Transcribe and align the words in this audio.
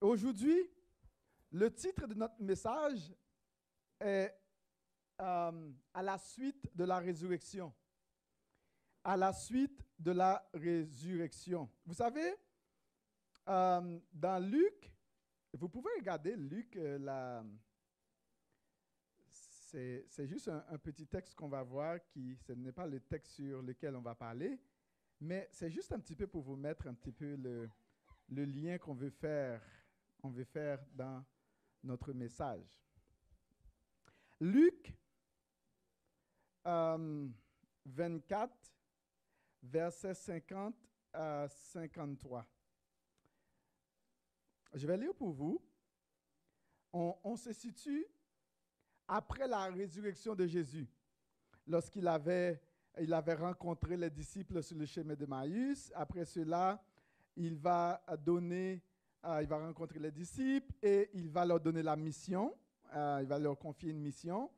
Aujourd'hui, 0.00 0.58
le 1.52 1.70
titre 1.70 2.06
de 2.06 2.14
notre 2.14 2.40
message 2.40 3.12
est 4.00 4.34
euh, 5.20 5.72
À 5.92 6.02
la 6.02 6.16
suite 6.16 6.74
de 6.74 6.84
la 6.84 6.98
résurrection. 6.98 7.74
À 9.04 9.14
la 9.16 9.34
suite 9.34 9.84
de 9.98 10.12
la 10.12 10.42
résurrection. 10.54 11.68
Vous 11.84 11.92
savez, 11.92 12.34
euh, 13.48 14.00
dans 14.10 14.42
Luc, 14.42 14.90
vous 15.52 15.68
pouvez 15.68 15.90
regarder 15.98 16.34
Luc, 16.34 16.76
euh, 16.76 16.98
la, 16.98 17.44
c'est 19.28 20.26
juste 20.26 20.48
un, 20.48 20.78
petit 20.78 21.06
texte 21.06 21.34
qu'on 21.34 21.48
va 21.48 21.62
voir 21.62 22.02
qui, 22.06 22.36
ce 22.36 22.52
n'est 22.52 22.72
pas 22.72 22.86
le 22.86 23.00
texte 23.00 23.32
sur 23.34 23.60
lequel 23.62 23.94
on 23.96 24.00
va 24.00 24.14
parler, 24.14 24.58
mais 25.20 25.48
c'est 25.52 25.70
juste 25.70 25.92
un 25.92 26.00
petit 26.00 26.16
peu 26.16 26.26
pour 26.26 26.42
vous 26.42 26.56
mettre 26.56 26.86
un 26.86 26.94
petit 26.94 27.12
peu 27.12 27.36
le 27.36 28.44
lien 28.44 28.78
qu'on 28.78 28.94
veut 28.94 29.10
faire, 29.10 29.62
on 30.22 30.30
veut 30.30 30.44
faire 30.44 30.78
dans 30.92 31.24
notre 31.82 32.12
message. 32.12 32.80
Luc 34.40 34.94
euh, 36.66 37.28
24, 37.86 38.52
versets 39.62 40.14
50 40.14 40.74
à 41.12 41.48
53. 41.48 42.46
Je 44.74 44.86
vais 44.86 44.96
lire 44.96 45.14
pour 45.14 45.32
vous. 45.32 45.60
On, 46.92 47.36
se 47.36 47.52
situe 47.52 48.04
après 49.06 49.46
la 49.46 49.66
résurrection 49.66 50.34
de 50.34 50.44
Jésus, 50.44 50.88
lorsqu'il 51.66 52.08
avait, 52.08 52.60
il 53.00 53.14
avait 53.14 53.34
rencontré 53.34 53.96
les 53.96 54.10
disciples 54.10 54.60
sur 54.60 54.76
le 54.76 54.86
chemin 54.86 55.14
de 55.14 55.24
Maïs. 55.24 55.92
Après 55.94 56.24
cela, 56.24 56.82
il 57.36 57.56
va 57.56 58.02
donner, 58.24 58.82
il 59.40 59.46
va 59.46 59.58
rencontrer 59.58 59.98
les 59.98 60.10
disciples 60.10 60.72
et 60.82 61.10
il 61.14 61.28
va 61.28 61.44
leur 61.44 61.60
donner 61.60 61.82
la 61.82 61.96
mission. 61.96 62.54
Euh, 62.94 63.18
il 63.22 63.26
va 63.26 63.38
leur 63.38 63.58
confier 63.58 63.90
une 63.90 64.00
mission. 64.00 64.50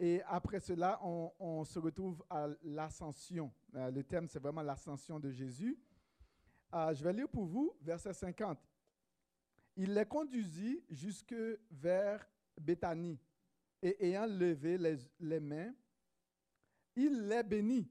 Et 0.00 0.22
après 0.26 0.60
cela, 0.60 1.00
on, 1.02 1.64
se 1.64 1.78
retrouve 1.78 2.24
à 2.30 2.48
l'ascension. 2.62 3.52
Euh, 3.74 3.90
le 3.90 4.02
thème, 4.04 4.28
c'est 4.28 4.38
vraiment 4.38 4.62
l'ascension 4.62 5.18
de 5.18 5.30
Jésus. 5.30 5.78
Euh, 6.74 6.94
je 6.94 7.02
vais 7.02 7.12
lire 7.12 7.28
pour 7.28 7.44
vous 7.46 7.74
verset 7.82 8.12
50. 8.12 8.58
Il 9.76 9.94
les 9.94 10.06
conduisit 10.06 10.84
jusque 10.90 11.34
vers 11.70 12.26
Béthanie 12.60 13.18
et 13.82 14.06
ayant 14.06 14.26
levé 14.26 14.76
les, 14.76 14.96
les 15.20 15.40
mains, 15.40 15.72
il 16.96 17.28
les 17.28 17.42
bénit. 17.42 17.88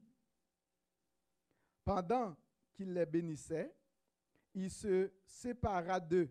Pendant 1.84 2.36
qu'il 2.74 2.92
les 2.92 3.06
bénissait, 3.06 3.74
il 4.54 4.70
se 4.70 5.12
sépara 5.24 6.00
d'eux 6.00 6.30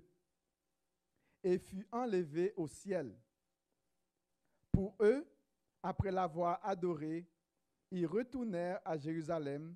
et 1.44 1.58
fut 1.58 1.88
enlevé 1.92 2.54
au 2.56 2.68
ciel. 2.68 3.16
Pour 4.72 4.96
eux, 5.00 5.26
après 5.82 6.12
l'avoir 6.12 6.60
adoré, 6.66 7.26
ils 7.92 8.06
retournèrent 8.06 8.82
à 8.84 8.98
Jérusalem 8.98 9.76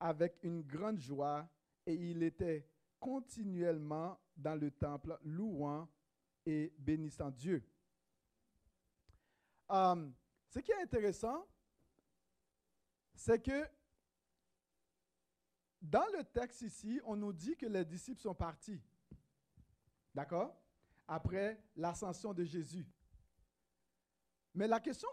avec 0.00 0.38
une 0.42 0.62
grande 0.62 0.98
joie 0.98 1.48
et 1.84 1.94
il 1.94 2.22
était 2.22 2.66
continuellement 2.98 4.18
dans 4.36 4.54
le 4.54 4.70
temple 4.70 5.18
louant 5.22 5.88
et 6.44 6.72
bénissant 6.78 7.30
Dieu. 7.30 7.62
Um, 9.68 10.14
ce 10.48 10.60
qui 10.60 10.70
est 10.70 10.82
intéressant, 10.82 11.46
c'est 13.14 13.42
que 13.42 13.68
dans 15.90 16.06
le 16.16 16.24
texte 16.24 16.62
ici, 16.62 17.00
on 17.04 17.16
nous 17.16 17.32
dit 17.32 17.56
que 17.56 17.66
les 17.66 17.84
disciples 17.84 18.20
sont 18.20 18.34
partis. 18.34 18.80
D'accord? 20.14 20.54
Après 21.06 21.60
l'ascension 21.76 22.34
de 22.34 22.44
Jésus. 22.44 22.86
Mais 24.54 24.66
la 24.66 24.80
question 24.80 25.08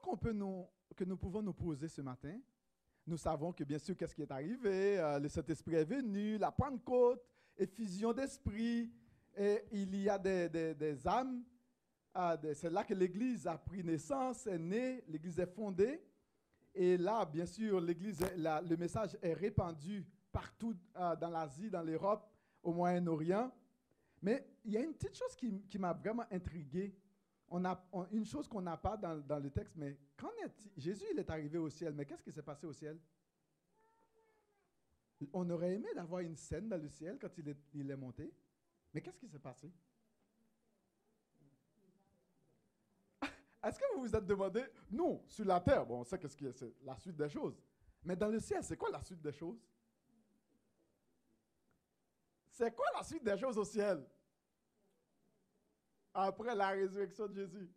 que 0.95 1.03
nous 1.03 1.17
pouvons 1.17 1.41
nous 1.41 1.53
poser 1.53 1.87
ce 1.87 2.01
matin, 2.01 2.39
nous 3.05 3.17
savons 3.17 3.51
que 3.51 3.63
bien 3.63 3.77
sûr, 3.77 3.97
qu'est-ce 3.97 4.15
qui 4.15 4.21
est 4.21 4.31
arrivé 4.31 4.97
euh, 4.99 5.19
Le 5.19 5.27
Saint-Esprit 5.27 5.75
est 5.75 5.83
venu, 5.83 6.37
la 6.37 6.51
Pentecôte, 6.51 7.21
effusion 7.57 8.13
d'esprit, 8.13 8.89
et 9.35 9.65
il 9.71 9.95
y 9.95 10.09
a 10.09 10.17
des, 10.17 10.47
des, 10.47 10.73
des 10.73 11.07
âmes 11.07 11.43
ah, 12.15 12.37
c'est 12.53 12.69
là 12.69 12.83
que 12.83 12.93
l'Église 12.93 13.47
a 13.47 13.57
pris 13.57 13.83
naissance, 13.83 14.45
est 14.45 14.59
née, 14.59 15.03
l'Église 15.07 15.39
est 15.39 15.47
fondée. 15.47 15.99
Et 16.75 16.95
là, 16.95 17.25
bien 17.25 17.45
sûr, 17.47 17.81
l'Église, 17.81 18.19
le 18.37 18.75
message 18.75 19.17
est 19.21 19.33
répandu 19.33 20.05
partout 20.33 20.75
euh, 20.97 21.15
dans 21.15 21.29
l'Asie, 21.29 21.69
dans 21.69 21.83
l'Europe, 21.83 22.27
au 22.63 22.73
Moyen-Orient. 22.73 23.53
Mais 24.21 24.45
il 24.65 24.73
y 24.73 24.77
a 24.77 24.81
une 24.81 24.93
petite 24.93 25.15
chose 25.15 25.35
qui, 25.35 25.77
m'a 25.77 25.93
vraiment 25.93 26.25
intrigué. 26.31 26.97
On 27.47 27.63
a 27.63 27.85
une 28.11 28.25
chose 28.25 28.47
qu'on 28.47 28.61
n'a 28.61 28.75
pas 28.77 28.97
dans, 28.97 29.39
le 29.39 29.49
texte, 29.51 29.75
mais 29.75 29.97
quand 30.17 30.31
Jésus 30.75 31.05
il 31.13 31.19
est 31.19 31.29
arrivé 31.29 31.57
au 31.59 31.69
ciel, 31.69 31.93
mais 31.93 32.05
qu'est-ce 32.05 32.23
qui 32.23 32.31
s'est 32.31 32.41
passé 32.41 32.65
au 32.65 32.73
ciel? 32.73 32.99
On 35.31 35.49
aurait 35.49 35.75
aimé 35.75 35.87
d'avoir 35.95 36.21
une 36.21 36.35
scène 36.35 36.67
dans 36.67 36.81
le 36.81 36.89
ciel 36.89 37.17
quand 37.21 37.37
il 37.37 37.47
est, 37.49 37.91
est 37.91 37.95
monté, 37.95 38.33
mais 38.93 39.01
qu'est-ce 39.01 39.19
qui 39.19 39.27
s'est 39.27 39.39
passé? 39.39 39.71
Est-ce 43.63 43.79
que 43.79 43.95
vous 43.95 44.01
vous 44.01 44.15
êtes 44.15 44.25
demandé, 44.25 44.63
nous, 44.89 45.21
sur 45.27 45.45
la 45.45 45.59
terre, 45.59 45.85
bon, 45.85 45.99
on 45.99 46.03
sait 46.03 46.17
qu'est-ce 46.17 46.43
est, 46.43 46.75
la 46.83 46.97
suite 46.97 47.15
des 47.15 47.29
choses. 47.29 47.61
Mais 48.03 48.15
dans 48.15 48.29
le 48.29 48.39
ciel, 48.39 48.63
c'est 48.63 48.77
quoi 48.77 48.89
la 48.89 49.01
suite 49.01 49.21
des 49.21 49.31
choses? 49.31 49.61
C'est 52.53 52.75
quoi 52.75 52.85
la 52.95 53.01
suite 53.01 53.23
des 53.23 53.35
choses 53.35 53.57
au 53.57 53.65
ciel? 53.65 54.07
Après 56.13 56.53
la 56.53 56.69
résurrection 56.69 57.27
de 57.27 57.33
Jésus. 57.33 57.67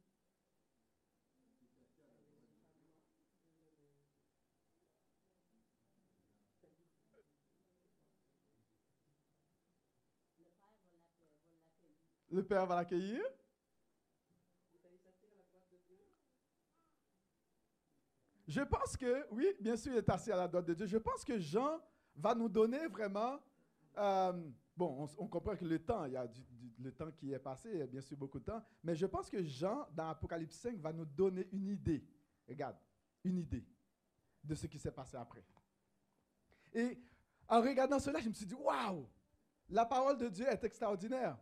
Le 12.29 12.45
Père 12.45 12.67
va 12.67 12.77
l'accueillir. 12.77 13.23
Je 18.47 18.61
pense 18.61 18.95
que, 18.99 19.27
oui, 19.31 19.57
bien 19.59 19.75
sûr, 19.75 19.93
il 19.93 19.99
est 19.99 20.11
assis 20.11 20.31
à 20.31 20.37
la 20.37 20.47
droite 20.47 20.67
de 20.67 20.75
Dieu. 20.75 20.85
Je 20.85 20.99
pense 20.99 21.25
que 21.25 21.39
Jean 21.39 21.81
va 22.15 22.35
nous 22.35 22.51
donner 22.51 22.87
vraiment. 22.89 23.41
Euh, 23.97 24.51
bon, 24.77 25.05
on, 25.05 25.25
on, 25.25 25.29
comprend 25.29 25.57
que 25.57 25.65
le 25.65 25.79
temps, 25.79 26.05
il 26.05 26.13
y 26.13 26.17
a 26.17 26.27
du, 26.27 26.43
du, 26.43 26.75
le 26.79 26.93
temps 26.93 27.11
qui 27.11 27.33
est 27.33 27.39
passé, 27.39 27.71
il 27.73 27.79
y 27.79 27.83
a 27.83 27.87
bien 27.87 28.01
sûr 28.01 28.17
beaucoup 28.17 28.39
de 28.39 28.45
temps, 28.45 28.63
mais 28.83 28.95
je 28.95 29.07
pense 29.07 29.31
que 29.31 29.43
Jean, 29.43 29.87
dans 29.95 30.09
Apocalypse 30.09 30.57
5, 30.57 30.77
va 30.79 30.93
nous 30.93 31.05
donner 31.05 31.49
une 31.53 31.69
idée. 31.69 32.05
Regarde, 32.49 32.77
une 33.25 33.39
idée 33.39 33.67
de 34.45 34.55
ce 34.55 34.67
qui 34.67 34.79
s'est 34.79 34.93
passé 34.93 35.17
après. 35.17 35.45
Et 36.73 36.99
en 37.49 37.61
regardant 37.61 37.99
cela, 37.99 38.21
je 38.21 38.29
me 38.29 38.35
suis 38.35 38.47
dit, 38.47 38.55
waouh, 38.55 39.09
la 39.69 39.85
parole 39.85 40.19
de 40.19 40.29
Dieu 40.29 40.47
est 40.47 40.63
extraordinaire. 40.63 41.39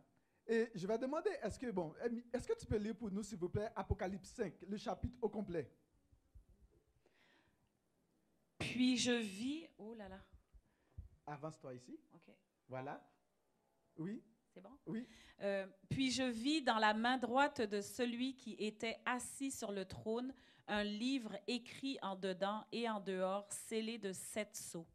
Et 0.47 0.71
je 0.75 0.85
vais 0.85 0.97
demander, 0.97 1.31
est-ce 1.41 1.57
que, 1.57 1.71
bon, 1.71 1.93
est-ce 2.31 2.47
que 2.47 2.57
tu 2.57 2.65
peux 2.65 2.77
lire 2.77 2.95
pour 2.95 3.11
nous, 3.11 3.23
s'il 3.23 3.37
vous 3.37 3.49
plaît, 3.49 3.69
Apocalypse 3.75 4.29
5, 4.29 4.61
le 4.67 4.77
chapitre 4.77 5.17
au 5.21 5.29
complet? 5.29 5.71
Puis 8.59 8.97
je 8.97 9.11
vis. 9.11 9.67
Oh 9.77 9.93
là 9.93 10.07
là. 10.07 10.23
Avance-toi 11.25 11.73
ici. 11.73 11.99
OK. 12.13 12.33
Voilà. 12.67 13.01
Oui. 13.97 14.21
C'est 14.53 14.61
bon? 14.61 14.77
Oui. 14.85 15.05
Euh, 15.41 15.67
puis 15.89 16.11
je 16.11 16.23
vis 16.23 16.61
dans 16.61 16.77
la 16.77 16.93
main 16.93 17.17
droite 17.17 17.61
de 17.61 17.81
celui 17.81 18.35
qui 18.35 18.55
était 18.57 18.97
assis 19.05 19.51
sur 19.51 19.71
le 19.71 19.85
trône 19.85 20.33
un 20.67 20.83
livre 20.83 21.37
écrit 21.47 21.97
en 22.01 22.15
dedans 22.15 22.63
et 22.71 22.89
en 22.89 22.99
dehors, 22.99 23.51
scellé 23.51 23.97
de 23.97 24.11
sept 24.13 24.55
sceaux. 24.55 24.87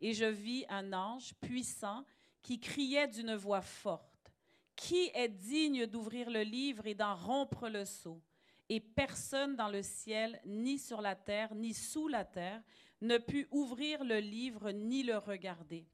Et 0.00 0.12
je 0.12 0.24
vis 0.24 0.64
un 0.68 0.92
ange 0.92 1.34
puissant 1.40 2.04
qui 2.42 2.60
criait 2.60 3.08
d'une 3.08 3.34
voix 3.34 3.60
forte. 3.60 4.32
Qui 4.74 5.10
est 5.14 5.28
digne 5.28 5.86
d'ouvrir 5.86 6.30
le 6.30 6.42
livre 6.42 6.86
et 6.86 6.94
d'en 6.94 7.14
rompre 7.14 7.68
le 7.68 7.84
sceau? 7.84 8.20
Et 8.68 8.80
personne 8.80 9.56
dans 9.56 9.68
le 9.68 9.82
ciel, 9.82 10.40
ni 10.44 10.78
sur 10.78 11.00
la 11.00 11.14
terre, 11.14 11.54
ni 11.54 11.72
sous 11.72 12.08
la 12.08 12.24
terre, 12.24 12.62
ne 13.00 13.18
put 13.18 13.46
ouvrir 13.50 14.04
le 14.04 14.18
livre 14.18 14.70
ni 14.72 15.02
le 15.02 15.18
regarder. 15.18 15.86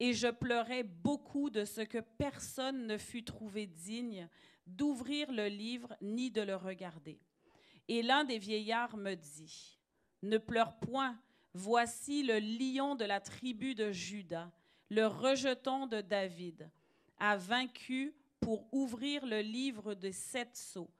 Et 0.00 0.12
je 0.12 0.28
pleurais 0.28 0.82
beaucoup 0.82 1.50
de 1.50 1.64
ce 1.64 1.80
que 1.80 1.98
personne 1.98 2.86
ne 2.86 2.98
fut 2.98 3.24
trouvé 3.24 3.66
digne 3.66 4.28
d'ouvrir 4.66 5.30
le 5.30 5.46
livre 5.46 5.94
ni 6.00 6.30
de 6.30 6.40
le 6.40 6.56
regarder. 6.56 7.20
Et 7.88 8.02
l'un 8.02 8.24
des 8.24 8.38
vieillards 8.38 8.96
me 8.96 9.14
dit, 9.14 9.78
Ne 10.22 10.38
pleure 10.38 10.76
point, 10.78 11.18
voici 11.52 12.22
le 12.22 12.38
lion 12.38 12.94
de 12.96 13.04
la 13.04 13.20
tribu 13.20 13.74
de 13.74 13.92
Juda, 13.92 14.50
le 14.90 15.06
rejeton 15.06 15.86
de 15.86 16.00
David, 16.00 16.70
a 17.18 17.36
vaincu 17.36 18.14
pour 18.40 18.66
ouvrir 18.72 19.26
le 19.26 19.40
livre 19.40 19.94
des 19.94 20.12
sept 20.12 20.56
sceaux. 20.56 20.90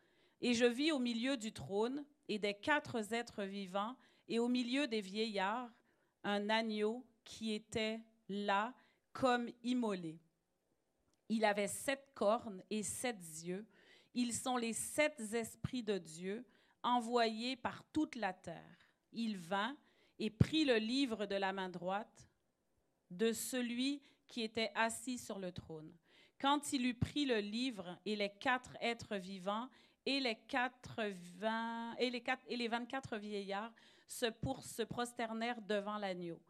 Et 0.40 0.54
je 0.54 0.64
vis 0.64 0.92
au 0.92 0.98
milieu 0.98 1.36
du 1.36 1.52
trône 1.52 2.04
et 2.28 2.38
des 2.38 2.54
quatre 2.54 3.12
êtres 3.12 3.44
vivants 3.44 3.96
et 4.28 4.38
au 4.38 4.48
milieu 4.48 4.86
des 4.86 5.00
vieillards, 5.00 5.70
un 6.22 6.48
agneau 6.48 7.04
qui 7.24 7.52
était 7.52 8.00
là 8.28 8.74
comme 9.14 9.48
immolé. 9.62 10.20
Il 11.30 11.46
avait 11.46 11.68
sept 11.68 12.10
cornes 12.14 12.62
et 12.68 12.82
sept 12.82 13.16
yeux. 13.42 13.66
Ils 14.12 14.34
sont 14.34 14.58
les 14.58 14.74
sept 14.74 15.18
esprits 15.32 15.82
de 15.82 15.96
Dieu 15.96 16.44
envoyés 16.82 17.56
par 17.56 17.82
toute 17.92 18.16
la 18.16 18.34
terre. 18.34 18.86
Il 19.12 19.38
vint 19.38 19.76
et 20.18 20.30
prit 20.30 20.64
le 20.64 20.76
livre 20.76 21.24
de 21.24 21.36
la 21.36 21.52
main 21.52 21.70
droite 21.70 22.28
de 23.10 23.32
celui 23.32 24.02
qui 24.28 24.42
était 24.42 24.70
assis 24.74 25.18
sur 25.18 25.38
le 25.38 25.52
trône. 25.52 25.92
Quand 26.40 26.72
il 26.72 26.84
eut 26.84 26.94
pris 26.94 27.24
le 27.24 27.38
livre 27.38 27.98
et 28.04 28.16
les 28.16 28.30
quatre 28.30 28.76
êtres 28.80 29.16
vivants 29.16 29.68
et 30.04 30.20
les, 30.20 30.36
quatre 30.36 31.00
et 31.98 32.10
les, 32.10 32.20
quatre, 32.20 32.44
et 32.48 32.56
les 32.56 32.68
24 32.68 33.16
vieillards 33.16 33.72
se, 34.06 34.26
pour, 34.26 34.62
se 34.62 34.82
prosternèrent 34.82 35.62
devant 35.62 35.96
l'agneau, 35.96 36.40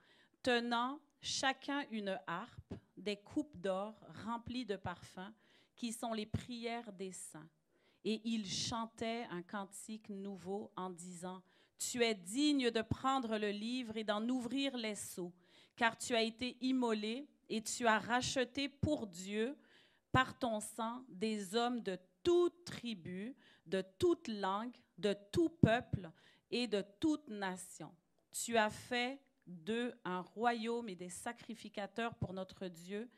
tenant 0.43 0.99
chacun 1.25 1.85
une 1.91 2.21
harpe, 2.26 2.75
des 2.97 3.17
coupes 3.17 3.56
d'or 3.56 3.94
remplies 4.25 4.67
de 4.67 4.76
parfums, 4.76 5.32
qui 5.75 5.93
sont 5.93 6.12
les 6.12 6.26
prières 6.26 6.93
des 6.93 7.12
saints. 7.12 7.49
Et 8.05 8.21
ils 8.25 8.47
chantaient 8.47 9.26
un 9.31 9.43
cantique 9.43 10.09
nouveau 10.11 10.71
en 10.76 10.91
disant, 10.91 11.43
Tu 11.79 12.03
es 12.03 12.15
digne 12.15 12.71
de 12.71 12.82
prendre 12.82 13.38
le 13.38 13.50
livre 13.50 13.97
et 13.97 14.05
d'en 14.05 14.26
ouvrir 14.29 14.76
les 14.76 14.94
sceaux, 14.94 15.32
car 15.75 15.97
tu 15.97 16.15
as 16.15 16.23
été 16.23 16.56
immolé 16.61 17.26
et 17.49 17.62
tu 17.62 17.87
as 17.87 17.99
racheté 17.99 18.69
pour 18.69 19.06
Dieu 19.06 19.56
par 20.12 20.38
ton 20.38 20.61
sang 20.61 21.03
des 21.09 21.56
hommes 21.56 21.81
de 21.81 21.99
toute 22.23 22.65
tribu, 22.65 23.35
de 23.67 23.82
toute 23.99 24.29
langue, 24.29 24.76
de 24.99 25.15
tout 25.32 25.49
peuple 25.49 26.11
et 26.50 26.67
de 26.67 26.85
toute 27.00 27.29
nation. 27.29 27.93
Tu 28.31 28.56
as 28.56 28.71
fait 28.71 29.19
d'eux 29.46 29.94
un 30.05 30.20
royaume 30.20 30.88
et 30.88 30.94
des 30.94 31.11
sacrificateurs 31.11 32.14
pour 32.14 32.32
notre 32.32 32.69
Dieu, 32.69 33.08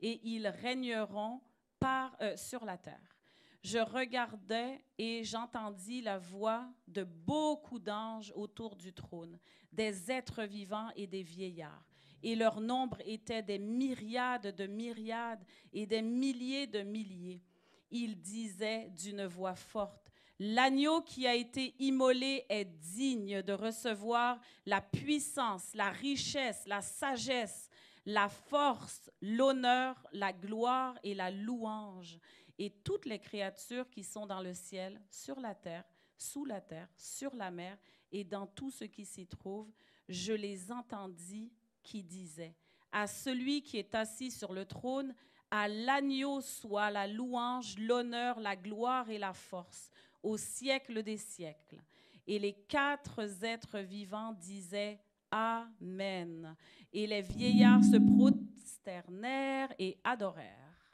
et 0.00 0.20
ils 0.24 0.46
régneront 0.48 1.40
par, 1.78 2.16
euh, 2.20 2.36
sur 2.36 2.64
la 2.64 2.78
terre. 2.78 3.16
Je 3.62 3.78
regardais 3.78 4.84
et 4.96 5.24
j'entendis 5.24 6.00
la 6.00 6.18
voix 6.18 6.68
de 6.86 7.02
beaucoup 7.02 7.80
d'anges 7.80 8.32
autour 8.36 8.76
du 8.76 8.92
trône, 8.92 9.38
des 9.72 10.10
êtres 10.10 10.44
vivants 10.44 10.90
et 10.94 11.06
des 11.06 11.24
vieillards. 11.24 11.84
Et 12.22 12.36
leur 12.36 12.60
nombre 12.60 12.98
était 13.04 13.42
des 13.42 13.58
myriades 13.58 14.54
de 14.54 14.66
myriades 14.66 15.44
et 15.72 15.86
des 15.86 16.02
milliers 16.02 16.68
de 16.68 16.82
milliers. 16.82 17.42
Ils 17.90 18.20
disaient 18.20 18.88
d'une 18.90 19.26
voix 19.26 19.56
forte, 19.56 20.05
L'agneau 20.38 21.00
qui 21.00 21.26
a 21.26 21.34
été 21.34 21.74
immolé 21.78 22.44
est 22.50 22.66
digne 22.66 23.40
de 23.40 23.54
recevoir 23.54 24.38
la 24.66 24.82
puissance, 24.82 25.74
la 25.74 25.90
richesse, 25.90 26.62
la 26.66 26.82
sagesse, 26.82 27.70
la 28.04 28.28
force, 28.28 29.10
l'honneur, 29.22 29.96
la 30.12 30.34
gloire 30.34 30.98
et 31.02 31.14
la 31.14 31.30
louange. 31.30 32.18
Et 32.58 32.70
toutes 32.70 33.06
les 33.06 33.18
créatures 33.18 33.88
qui 33.88 34.04
sont 34.04 34.26
dans 34.26 34.42
le 34.42 34.52
ciel, 34.52 35.00
sur 35.10 35.40
la 35.40 35.54
terre, 35.54 35.84
sous 36.18 36.44
la 36.44 36.60
terre, 36.60 36.88
sur 36.96 37.34
la 37.34 37.50
mer 37.50 37.78
et 38.12 38.24
dans 38.24 38.46
tout 38.46 38.70
ce 38.70 38.84
qui 38.84 39.06
s'y 39.06 39.26
trouve, 39.26 39.70
je 40.08 40.32
les 40.32 40.70
entendis 40.70 41.50
qui 41.82 42.02
disaient, 42.02 42.54
à 42.92 43.06
celui 43.06 43.62
qui 43.62 43.78
est 43.78 43.94
assis 43.94 44.30
sur 44.30 44.52
le 44.52 44.66
trône, 44.66 45.14
à 45.50 45.68
l'agneau 45.68 46.40
soit 46.40 46.90
la 46.90 47.06
louange, 47.06 47.78
l'honneur, 47.78 48.40
la 48.40 48.56
gloire 48.56 49.10
et 49.10 49.18
la 49.18 49.32
force 49.32 49.90
au 50.22 50.36
siècle 50.36 51.02
des 51.02 51.16
siècles. 51.16 51.80
Et 52.26 52.38
les 52.38 52.52
quatre 52.52 53.20
êtres 53.44 53.78
vivants 53.78 54.32
disaient 54.32 55.00
Amen. 55.30 56.56
Et 56.92 57.06
les 57.06 57.22
vieillards 57.22 57.84
se 57.84 57.96
prosternèrent 57.96 59.72
et 59.78 59.98
adorèrent. 60.02 60.92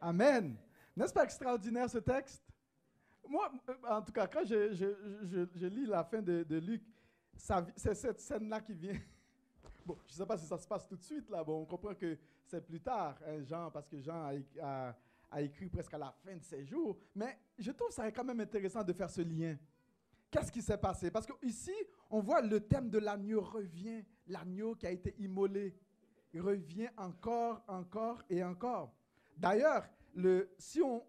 Amen. 0.00 0.56
N'est-ce 0.96 1.12
pas 1.12 1.24
extraordinaire 1.24 1.90
ce 1.90 1.98
texte? 1.98 2.42
Moi, 3.26 3.50
en 3.88 4.02
tout 4.02 4.12
cas, 4.12 4.26
quand 4.26 4.44
je, 4.44 5.66
lis 5.66 5.86
la 5.86 6.04
fin 6.04 6.22
de, 6.22 6.58
Luc, 6.58 6.82
c'est 7.36 7.94
cette 7.94 8.20
scène-là 8.20 8.60
qui 8.60 8.74
vient. 8.74 8.98
Bon, 9.86 9.98
je 10.06 10.12
ne 10.12 10.16
sais 10.16 10.24
pas 10.26 10.38
si 10.38 10.46
ça 10.46 10.56
se 10.56 10.66
passe 10.66 10.86
tout 10.86 10.96
de 10.96 11.02
suite, 11.02 11.28
là. 11.28 11.44
Bon, 11.44 11.60
on 11.60 11.66
comprend 11.66 11.94
que 11.94 12.16
c'est 12.46 12.66
plus 12.66 12.80
tard, 12.80 13.18
hein, 13.26 13.42
Jean, 13.42 13.70
parce 13.70 13.86
que 13.86 14.00
Jean 14.00 14.30
a 14.62 14.96
a 15.34 15.42
écrit 15.42 15.68
presque 15.68 15.92
à 15.94 15.98
la 15.98 16.12
fin 16.24 16.36
de 16.36 16.44
ses 16.44 16.64
jours. 16.64 16.96
Mais 17.12 17.36
je 17.58 17.72
trouve 17.72 17.90
ça 17.90 18.10
quand 18.12 18.22
même 18.22 18.38
intéressant 18.38 18.84
de 18.84 18.92
faire 18.92 19.10
ce 19.10 19.20
lien. 19.20 19.58
Qu'est-ce 20.30 20.52
qui 20.52 20.62
s'est 20.62 20.78
passé? 20.78 21.10
Parce 21.10 21.26
qu'ici, 21.26 21.74
on 22.08 22.20
voit 22.20 22.40
le 22.40 22.60
thème 22.60 22.88
de 22.88 22.98
l'agneau 22.98 23.40
revient. 23.40 24.04
L'agneau 24.28 24.76
qui 24.76 24.86
a 24.86 24.92
été 24.92 25.12
immolé. 25.18 25.76
Revient 26.34 26.88
encore, 26.96 27.64
encore 27.66 28.22
et 28.30 28.42
encore. 28.44 28.94
D'ailleurs, 29.36 29.88
le, 30.14 30.54
si 30.56 30.80
on, 30.80 31.02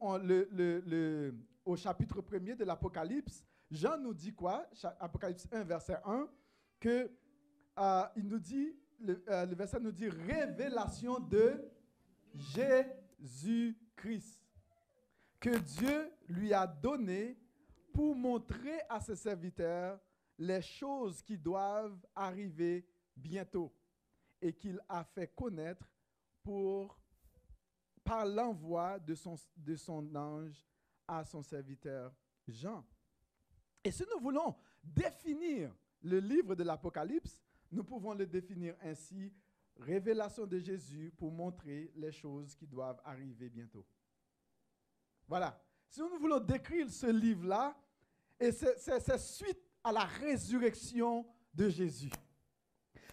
au 1.63 1.75
chapitre 1.75 2.21
1er 2.21 2.55
de 2.55 2.65
l'Apocalypse, 2.65 3.43
Jean 3.69 3.97
nous 3.97 4.13
dit 4.13 4.33
quoi? 4.33 4.67
Apocalypse 4.99 5.47
1, 5.51 5.63
verset 5.63 5.97
1, 6.03 6.27
que 6.79 7.11
euh, 7.77 8.03
nous 8.17 8.39
dit, 8.39 8.75
euh, 9.07 9.45
le 9.45 9.55
verset 9.55 9.79
nous 9.79 9.91
dit 9.91 10.09
révélation 10.09 11.19
de 11.19 11.63
Jésus 12.33 13.77
Que 15.39 15.57
Dieu 15.57 16.11
lui 16.27 16.53
a 16.53 16.67
donné 16.67 17.37
pour 17.93 18.15
montrer 18.15 18.79
à 18.89 18.99
ses 18.99 19.15
serviteurs 19.15 19.99
les 20.37 20.61
choses 20.61 21.21
qui 21.21 21.37
doivent 21.37 22.05
arriver 22.13 22.85
bientôt 23.15 23.73
et 24.41 24.53
qu'il 24.53 24.79
a 24.89 25.03
fait 25.03 25.33
connaître 25.33 25.89
pour, 26.43 26.99
par 28.03 28.25
l'envoi 28.25 28.99
de 28.99 29.15
son, 29.15 29.35
de 29.55 29.75
son 29.75 30.13
ange 30.15 30.65
à 31.07 31.23
son 31.23 31.41
serviteur 31.41 32.13
Jean. 32.47 32.85
Et 33.83 33.91
si 33.91 34.03
nous 34.13 34.21
voulons 34.21 34.55
définir 34.83 35.73
le 36.01 36.19
livre 36.19 36.53
de 36.55 36.63
l'Apocalypse, 36.63 37.41
nous 37.71 37.83
pouvons 37.83 38.13
le 38.13 38.25
définir 38.25 38.75
ainsi 38.81 39.33
révélation 39.77 40.45
de 40.45 40.59
Jésus 40.59 41.13
pour 41.17 41.31
montrer 41.31 41.91
les 41.95 42.11
choses 42.11 42.55
qui 42.55 42.67
doivent 42.67 43.01
arriver 43.03 43.49
bientôt. 43.49 43.85
Voilà. 45.27 45.61
Si 45.89 45.99
nous 45.99 46.19
voulons 46.19 46.39
décrire 46.39 46.89
ce 46.89 47.07
livre-là, 47.07 47.75
c'est 48.39 49.17
suite 49.17 49.61
à 49.83 49.91
la 49.91 50.03
résurrection 50.03 51.25
de 51.53 51.69
Jésus. 51.69 52.11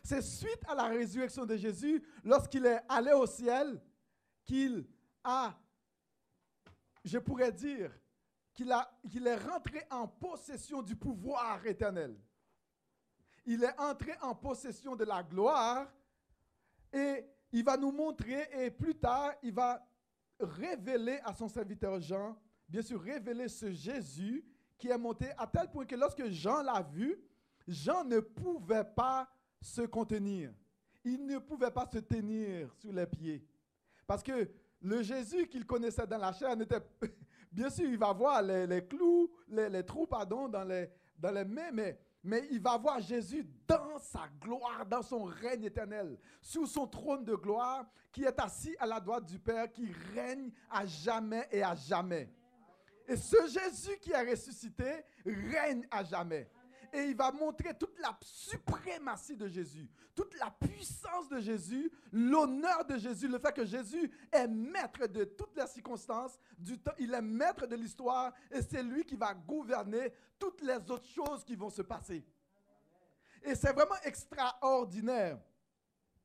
C'est 0.02 0.22
suite 0.22 0.60
à 0.66 0.74
la 0.74 0.84
résurrection 0.84 1.46
de 1.46 1.56
Jésus, 1.56 2.02
lorsqu'il 2.24 2.66
est 2.66 2.80
allé 2.88 3.12
au 3.12 3.26
ciel, 3.26 3.80
qu'il 4.44 4.84
a, 5.22 5.56
je 7.04 7.18
pourrais 7.18 7.52
dire, 7.52 7.92
qu'il 8.52 8.74
qu'il 9.08 9.26
est 9.26 9.36
rentré 9.36 9.82
en 9.90 10.08
possession 10.08 10.82
du 10.82 10.96
pouvoir 10.96 11.64
éternel. 11.66 12.18
Il 13.44 13.62
est 13.62 13.78
entré 13.78 14.12
en 14.20 14.34
possession 14.34 14.96
de 14.96 15.04
la 15.04 15.22
gloire 15.22 15.88
et 16.92 17.24
il 17.52 17.64
va 17.64 17.76
nous 17.76 17.92
montrer, 17.92 18.48
et 18.58 18.70
plus 18.70 18.94
tard, 18.94 19.32
il 19.42 19.52
va 19.52 19.84
révéler 20.40 21.18
à 21.24 21.34
son 21.34 21.48
serviteur 21.48 22.00
Jean, 22.00 22.36
bien 22.68 22.82
sûr, 22.82 23.00
révéler 23.00 23.48
ce 23.48 23.70
Jésus 23.70 24.44
qui 24.78 24.88
est 24.88 24.98
monté 24.98 25.26
à 25.38 25.46
tel 25.46 25.70
point 25.70 25.84
que 25.84 25.94
lorsque 25.94 26.26
Jean 26.28 26.62
l'a 26.62 26.82
vu, 26.82 27.16
Jean 27.68 28.04
ne 28.04 28.20
pouvait 28.20 28.84
pas 28.84 29.28
se 29.60 29.82
contenir. 29.82 30.52
Il 31.04 31.24
ne 31.24 31.38
pouvait 31.38 31.70
pas 31.70 31.88
se 31.92 31.98
tenir 31.98 32.72
sur 32.74 32.92
les 32.92 33.06
pieds. 33.06 33.46
Parce 34.06 34.22
que 34.22 34.50
le 34.80 35.02
Jésus 35.02 35.46
qu'il 35.46 35.64
connaissait 35.64 36.06
dans 36.06 36.18
la 36.18 36.32
chair 36.32 36.56
n'était... 36.56 36.80
Bien 37.52 37.68
sûr, 37.68 37.84
il 37.84 37.98
va 37.98 38.12
voir 38.14 38.40
les, 38.40 38.86
clous, 38.86 39.30
les, 39.46 39.68
les, 39.68 39.84
trous, 39.84 40.06
pardon, 40.06 40.48
dans 40.48 40.64
les, 40.64 40.88
dans 41.18 41.30
les 41.30 41.44
mains, 41.44 41.70
mais 41.70 41.98
mais 42.24 42.46
il 42.50 42.60
va 42.60 42.76
voir 42.76 43.00
Jésus 43.00 43.44
dans 43.66 43.98
sa 43.98 44.28
gloire, 44.40 44.86
dans 44.86 45.02
son 45.02 45.24
règne 45.24 45.64
éternel, 45.64 46.18
sous 46.40 46.66
son 46.66 46.86
trône 46.86 47.24
de 47.24 47.34
gloire, 47.34 47.86
qui 48.12 48.24
est 48.24 48.38
assis 48.38 48.76
à 48.78 48.86
la 48.86 49.00
droite 49.00 49.26
du 49.26 49.38
Père, 49.38 49.70
qui 49.72 49.90
règne 50.14 50.50
à 50.70 50.86
jamais 50.86 51.48
et 51.50 51.62
à 51.62 51.74
jamais. 51.74 52.30
Et 53.08 53.16
ce 53.16 53.36
Jésus 53.46 53.98
qui 54.00 54.12
est 54.12 54.30
ressuscité 54.30 55.04
règne 55.24 55.86
à 55.90 56.04
jamais 56.04 56.48
et 56.92 57.04
il 57.04 57.16
va 57.16 57.32
montrer 57.32 57.74
toute 57.74 57.98
la 57.98 58.18
suprématie 58.20 59.36
de 59.36 59.48
Jésus, 59.48 59.88
toute 60.14 60.38
la 60.38 60.50
puissance 60.50 61.28
de 61.28 61.40
Jésus, 61.40 61.90
l'honneur 62.12 62.84
de 62.84 62.98
Jésus, 62.98 63.28
le 63.28 63.38
fait 63.38 63.52
que 63.52 63.64
Jésus 63.64 64.10
est 64.30 64.46
maître 64.48 65.06
de 65.06 65.24
toutes 65.24 65.56
les 65.56 65.66
circonstances 65.66 66.38
du 66.58 66.78
temps, 66.78 66.92
il 66.98 67.14
est 67.14 67.22
maître 67.22 67.66
de 67.66 67.76
l'histoire 67.76 68.32
et 68.50 68.60
c'est 68.60 68.82
lui 68.82 69.04
qui 69.04 69.16
va 69.16 69.32
gouverner 69.32 70.12
toutes 70.38 70.60
les 70.60 70.76
autres 70.90 71.08
choses 71.08 71.44
qui 71.44 71.56
vont 71.56 71.70
se 71.70 71.82
passer. 71.82 72.24
Et 73.42 73.54
c'est 73.54 73.72
vraiment 73.72 74.00
extraordinaire. 74.04 75.38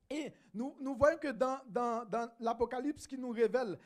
Et 0.10 0.32
nous, 0.54 0.96
voyons 0.98 1.18
que 1.18 1.32
dans, 1.32 1.60
l'Apocalypse 2.40 3.06
qui 3.08 3.18
nous 3.18 3.30
révèle, 3.30 3.78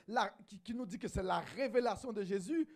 qui 0.63 0.73
nous 0.73 0.85
dit 0.85 0.99
que 0.99 1.07
c'est 1.07 1.23
la 1.23 1.39
révélation 1.39 2.11
de 2.11 2.23
Jésus, 2.23 2.67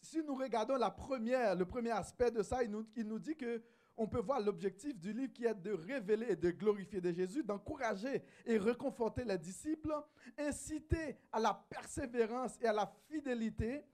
si 0.00 0.22
nous 0.22 0.34
regardons 0.34 0.76
le 0.76 1.64
premier 1.64 1.90
aspect 1.90 2.30
de 2.30 2.42
ça, 2.42 2.62
il 2.62 2.70
nous, 2.70 3.18
dit 3.18 3.36
que 3.36 3.62
on 3.96 4.06
peut 4.06 4.20
voir 4.20 4.40
l'objectif 4.40 4.98
du 4.98 5.12
livre 5.12 5.32
qui 5.32 5.44
est 5.44 5.54
de 5.54 5.72
révéler 5.72 6.28
et 6.30 6.36
de 6.36 6.50
glorifier 6.50 7.00
de 7.00 7.12
Jésus, 7.12 7.42
d'encourager 7.42 8.22
et 8.46 8.56
réconforter 8.56 9.24
les 9.24 9.36
disciples, 9.36 9.94
inciter 10.38 11.18
à 11.30 11.38
la 11.38 11.52
persévérance 11.68 12.58
et 12.62 12.66
à 12.66 12.72
la 12.72 12.90
fidélité 13.10 13.84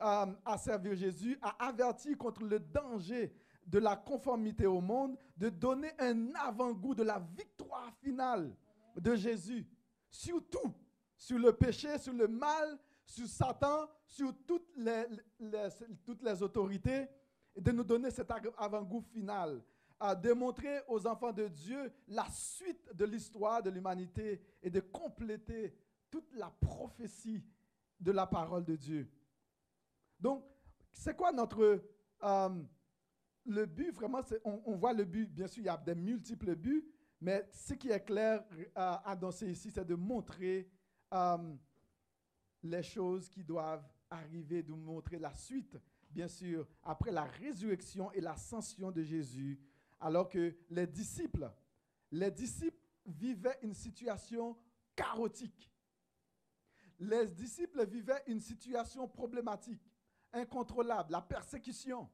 euh, 0.00 0.26
à 0.44 0.58
servir 0.58 0.94
Jésus, 0.94 1.36
à 1.42 1.66
avertir 1.66 2.16
contre 2.16 2.44
le 2.44 2.60
danger 2.60 3.34
de 3.66 3.80
la 3.80 3.96
conformité 3.96 4.64
au 4.64 4.80
monde, 4.80 5.18
de 5.36 5.48
donner 5.48 5.90
un 5.98 6.34
avant-goût 6.36 6.94
de 6.94 7.02
la 7.02 7.18
victoire 7.36 7.92
finale 8.00 8.54
de 8.96 9.16
Jésus 9.16 9.66
sur 10.08 10.40
tout, 10.48 10.72
sur 11.16 11.38
le 11.38 11.52
péché, 11.52 11.98
sur 11.98 12.12
le 12.12 12.28
mal, 12.28 12.78
sur 13.08 13.26
Satan, 13.26 13.88
sur 14.04 14.34
toutes 14.46 14.70
les, 14.76 15.04
toutes 16.04 16.22
les 16.22 16.42
autorités, 16.42 17.06
et 17.54 17.60
de 17.60 17.72
nous 17.72 17.82
donner 17.84 18.10
cet 18.10 18.30
avant-goût 18.56 19.00
final, 19.00 19.62
à 19.98 20.14
démontrer 20.14 20.80
aux 20.86 21.06
enfants 21.06 21.32
de 21.32 21.48
Dieu 21.48 21.90
la 22.06 22.28
suite 22.30 22.94
de 22.94 23.04
l'histoire 23.04 23.62
de 23.62 23.70
l'humanité 23.70 24.40
et 24.62 24.70
de 24.70 24.80
compléter 24.80 25.74
toute 26.10 26.32
la 26.34 26.50
prophétie 26.50 27.42
de 27.98 28.12
la 28.12 28.26
parole 28.26 28.64
de 28.64 28.76
Dieu. 28.76 29.10
Donc, 30.20 30.44
c'est 30.92 31.16
quoi 31.16 31.32
notre... 31.32 31.82
Euh, 32.22 32.62
le 33.46 33.64
but, 33.64 33.90
vraiment, 33.92 34.20
on, 34.44 34.60
on, 34.66 34.76
voit 34.76 34.92
le 34.92 35.04
but, 35.04 35.32
bien 35.32 35.46
sûr, 35.46 35.62
il 35.62 35.66
y 35.66 35.70
a 35.70 35.76
des 35.78 35.94
multiples 35.94 36.54
buts, 36.54 36.86
mais 37.20 37.48
ce 37.50 37.72
qui 37.72 37.88
est 37.88 38.04
clair 38.04 38.44
à 38.74 38.96
euh, 38.96 39.12
annoncer 39.12 39.50
ici, 39.50 39.70
c'est 39.70 39.86
de 39.86 39.94
montrer 39.94 40.70
euh, 41.14 41.54
les 42.62 42.82
choses 42.82 43.28
qui 43.28 43.44
doivent 43.44 43.86
arriver, 44.10 44.62
de 44.62 44.72
montrer 44.72 45.18
la 45.18 45.34
suite, 45.34 45.76
bien 46.10 46.28
sûr, 46.28 46.66
après 46.82 47.10
la 47.10 47.24
résurrection 47.24 48.10
et 48.12 48.20
l'ascension 48.20 48.90
de 48.90 49.02
Jésus, 49.02 49.60
alors 50.00 50.28
que 50.28 50.54
les 50.70 50.86
disciples, 50.86 51.50
les 52.10 52.30
disciples 52.30 52.76
vivaient 53.06 53.58
une 53.62 53.74
situation 53.74 54.56
chaotique. 54.94 55.70
Les 57.00 57.26
disciples 57.28 57.86
vivaient 57.86 58.22
une 58.26 58.40
situation 58.40 59.06
problématique, 59.06 59.82
incontrôlable, 60.32 61.12
la 61.12 61.20
persécution. 61.20 62.08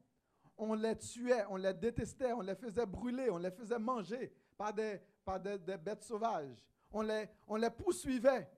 On 0.57 0.75
les 0.75 0.97
tuait, 0.97 1.45
on 1.49 1.57
les 1.57 1.75
détestait, 1.75 2.33
on 2.33 2.43
les 2.43 2.55
faisait 2.55 2.87
brûler, 2.87 3.31
on 3.31 3.39
les 3.39 3.51
faisait 3.51 3.79
manger 3.79 4.33
par 4.57 4.73
des, 4.73 5.01
par 5.25 5.41
des, 5.41 5.59
bêtes 5.79 6.05
sauvages. 6.05 6.63
On 6.93 7.03
les, 7.03 7.29
on 7.47 7.57
les 7.57 7.71
poursuivait 7.71 8.49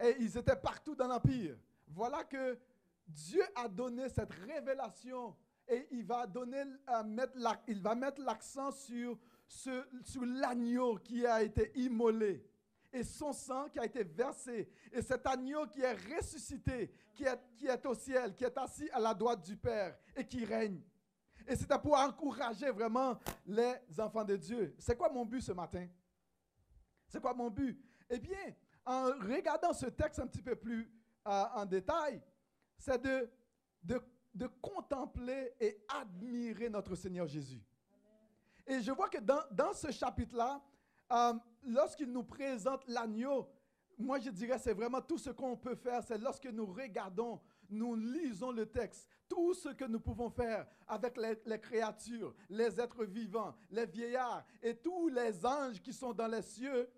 et 0.00 0.16
ils 0.20 0.36
étaient 0.36 0.56
partout 0.56 0.94
dans 0.94 1.08
l'Empire. 1.08 1.56
Voilà 1.88 2.24
que 2.24 2.58
Dieu 3.06 3.42
a 3.54 3.68
donné 3.68 4.08
cette 4.08 4.32
révélation 4.32 5.36
et 5.68 5.86
il 5.90 6.04
va, 6.04 6.26
donner, 6.26 6.62
euh, 6.88 7.02
mettre 7.04 7.32
il 7.68 7.80
va 7.80 7.94
mettre 7.94 8.20
l'accent 8.22 8.70
sur, 8.72 9.18
ce, 9.46 9.84
sur 10.04 10.24
l'agneau 10.24 10.96
qui 10.96 11.26
a 11.26 11.42
été 11.42 11.72
immolé 11.78 12.44
et 12.92 13.02
son 13.04 13.32
sang 13.32 13.68
qui 13.68 13.78
a 13.78 13.86
été 13.86 14.04
versé. 14.04 14.68
Et 14.92 15.00
cet 15.00 15.26
agneau 15.26 15.66
qui 15.66 15.80
est 15.80 15.94
ressuscité, 16.14 16.92
qui 17.14 17.24
est, 17.24 17.40
qui 17.56 17.66
est 17.66 17.86
au 17.86 17.94
ciel, 17.94 18.34
qui 18.34 18.44
est 18.44 18.58
assis 18.58 18.88
à 18.90 19.00
la 19.00 19.14
droite 19.14 19.42
du 19.42 19.56
Père 19.56 19.96
et 20.14 20.26
qui 20.26 20.44
règne. 20.44 20.80
Et 21.46 21.56
c'était 21.56 21.78
pour 21.78 21.94
encourager 21.96 22.70
vraiment 22.70 23.18
les 23.46 23.74
enfants 23.98 24.24
de 24.24 24.36
Dieu. 24.36 24.74
C'est 24.78 24.96
quoi 24.96 25.08
mon 25.08 25.24
but 25.24 25.40
ce 25.40 25.52
matin? 25.52 25.88
C'est 27.08 27.20
quoi 27.20 27.34
mon 27.34 27.50
but? 27.50 27.80
Eh 28.08 28.18
bien, 28.18 28.54
en 28.84 29.04
regardant 29.12 29.72
ce 29.72 29.86
texte 29.86 30.20
un 30.20 30.26
petit 30.26 30.42
peu 30.42 30.56
plus 30.56 30.90
euh, 31.26 31.44
en 31.54 31.64
détail, 31.66 32.20
c'est 32.78 33.00
de, 33.00 33.30
de, 33.84 34.46
contempler 34.60 35.52
et 35.60 35.84
admirer 35.88 36.68
notre 36.68 36.94
Seigneur 36.96 37.26
Jésus. 37.26 37.62
Et 38.66 38.80
je 38.80 38.90
vois 38.90 39.08
que 39.08 39.18
dans, 39.18 39.72
ce 39.72 39.90
chapitre-là, 39.90 40.60
euh, 41.12 41.34
lorsqu'il 41.64 42.10
nous 42.10 42.24
présente 42.24 42.86
l'agneau, 42.88 43.48
moi 43.98 44.18
je 44.18 44.30
dirais 44.30 44.58
c'est 44.58 44.72
vraiment 44.72 45.00
tout 45.00 45.18
ce 45.18 45.30
qu'on 45.30 45.56
peut 45.56 45.74
faire, 45.74 46.02
c'est 46.02 46.18
lorsque 46.18 46.46
nous 46.46 46.66
regardons, 46.66 47.40
nous 47.68 47.94
lisons 47.94 48.50
le 48.50 48.66
texte, 48.66 49.08
tout 49.28 49.54
ce 49.54 49.70
que 49.70 49.84
nous 49.84 50.00
pouvons 50.00 50.30
faire 50.30 50.66
avec 50.86 51.16
les, 51.16 51.58
créatures, 51.60 52.34
les 52.48 52.80
êtres 52.80 53.04
vivants, 53.04 53.54
les 53.70 53.86
vieillards 53.86 54.44
et 54.62 54.74
tous 54.74 55.08
les 55.08 55.44
anges 55.44 55.80
qui 55.80 55.92
sont 55.92 56.12
dans 56.12 56.26
les 56.26 56.42
cieux, 56.42 56.88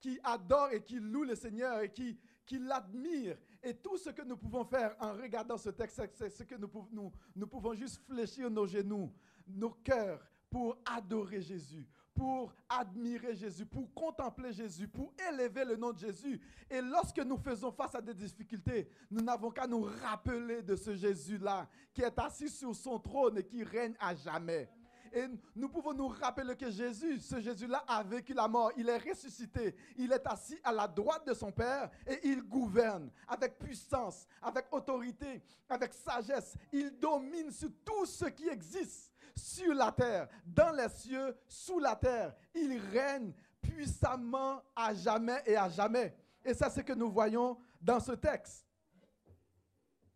qui 0.00 0.18
adorent 0.22 0.72
et 0.72 0.82
qui 0.82 0.98
louent 0.98 1.24
le 1.24 1.34
Seigneur 1.34 1.80
et 1.80 1.92
qui, 1.92 2.18
qui 2.44 2.58
l'admirent. 2.58 3.36
Et 3.62 3.74
tout 3.74 3.98
ce 3.98 4.10
que 4.10 4.22
nous 4.22 4.36
pouvons 4.36 4.64
faire 4.64 4.94
en 5.00 5.12
regardant 5.12 5.58
ce 5.58 5.70
texte, 5.70 6.00
c'est 6.14 6.30
ce 6.30 6.42
que 6.44 6.54
nous, 6.54 6.70
nous, 6.92 7.12
nous 7.34 7.46
pouvons 7.46 7.74
juste 7.74 8.00
fléchir 8.06 8.50
nos 8.50 8.66
genoux, 8.66 9.12
nos 9.46 9.70
cœurs 9.70 10.24
pour 10.48 10.78
adorer 10.84 11.42
Jésus, 11.42 11.86
pour 12.14 12.54
admirer 12.68 13.34
Jésus, 13.34 13.66
pour 13.66 13.92
contempler 13.92 14.52
Jésus, 14.52 14.88
pour 14.88 15.12
élever 15.30 15.64
le 15.64 15.76
nom 15.76 15.92
de 15.92 15.98
Jésus. 15.98 16.40
Et 16.70 16.80
lorsque 16.80 17.18
nous 17.18 17.36
faisons 17.36 17.72
face 17.72 17.94
à 17.94 18.00
des 18.00 18.14
difficultés, 18.14 18.88
nous 19.10 19.20
n'avons 19.20 19.50
qu'à 19.50 19.66
nous 19.66 19.82
rappeler 19.82 20.62
de 20.62 20.76
ce 20.76 20.94
Jésus-là 20.94 21.68
qui 21.92 22.02
est 22.02 22.18
assis 22.18 22.48
sur 22.48 22.74
son 22.74 22.98
trône 22.98 23.38
et 23.38 23.44
qui 23.44 23.62
règne 23.64 23.94
à 23.98 24.14
jamais. 24.14 24.70
Et 25.16 25.26
nous 25.54 25.70
pouvons 25.70 25.94
nous 25.94 26.08
rappeler 26.08 26.54
que 26.54 26.70
Jésus, 26.70 27.20
ce 27.20 27.40
Jésus-là, 27.40 27.82
a 27.88 28.02
vécu 28.02 28.34
la 28.34 28.46
mort. 28.46 28.70
Il 28.76 28.86
est 28.86 28.98
ressuscité. 28.98 29.74
Il 29.96 30.12
est 30.12 30.26
assis 30.26 30.58
à 30.62 30.70
la 30.70 30.86
droite 30.86 31.26
de 31.26 31.32
son 31.32 31.50
Père 31.50 31.90
et 32.06 32.20
il 32.22 32.42
gouverne 32.42 33.10
avec 33.26 33.58
puissance, 33.58 34.26
avec 34.42 34.66
autorité, 34.70 35.42
avec 35.70 35.94
sagesse. 35.94 36.54
Il 36.70 36.98
domine 36.98 37.50
sur 37.50 37.70
tout 37.82 38.04
ce 38.04 38.26
qui 38.26 38.46
existe 38.46 39.10
sur 39.34 39.72
la 39.72 39.90
terre, 39.90 40.28
dans 40.44 40.72
les 40.72 40.90
cieux, 40.90 41.34
sous 41.48 41.78
la 41.78 41.96
terre. 41.96 42.34
Il 42.54 42.78
règne 42.92 43.32
puissamment 43.62 44.62
à 44.74 44.92
jamais 44.92 45.42
et 45.46 45.56
à 45.56 45.70
jamais. 45.70 46.14
Et 46.44 46.52
c'est 46.52 46.68
ce 46.68 46.80
que 46.82 46.92
nous 46.92 47.10
voyons 47.10 47.56
dans 47.80 48.00
ce 48.00 48.12
texte. 48.12 48.66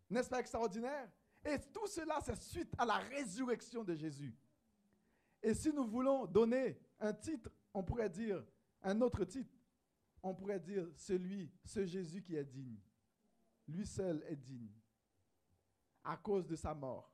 N'est-ce 0.07 0.29
pas 0.29 0.41
extraordinaire? 0.41 1.09
Et 1.43 1.57
tout 1.73 1.87
cela, 1.87 2.19
c'est 2.23 2.39
suite 2.39 2.71
à 2.77 2.85
la 2.85 2.97
résurrection 2.97 3.83
de 3.83 3.95
Jésus. 3.95 4.31
Et 5.41 5.53
si 5.53 5.71
nous 5.71 5.85
voulons 5.85 6.25
donner 6.25 6.79
un 6.99 7.13
titre, 7.13 7.49
on 7.73 7.83
pourrait 7.83 8.09
dire, 8.09 8.43
un 8.83 8.99
autre 9.01 9.25
titre, 9.25 9.53
on 10.21 10.35
pourrait 10.35 10.59
dire 10.59 10.87
celui, 10.95 11.51
ce 11.63 11.85
Jésus 11.85 12.21
qui 12.21 12.35
est 12.35 12.43
digne. 12.43 12.77
Lui 13.67 13.85
seul 13.85 14.23
est 14.27 14.35
digne 14.35 14.71
à 16.03 16.17
cause 16.17 16.45
de 16.45 16.55
sa 16.55 16.73
mort 16.73 17.11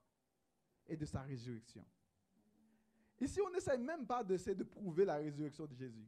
et 0.86 0.96
de 0.96 1.06
sa 1.06 1.22
résurrection. 1.22 1.86
Ici, 3.20 3.42
on 3.42 3.50
n'essaie 3.50 3.78
même 3.78 4.06
pas 4.06 4.24
d'essayer 4.24 4.56
de 4.56 4.64
prouver 4.64 5.06
la 5.06 5.16
résurrection 5.16 5.66
de 5.66 5.74
Jésus. 5.74 6.08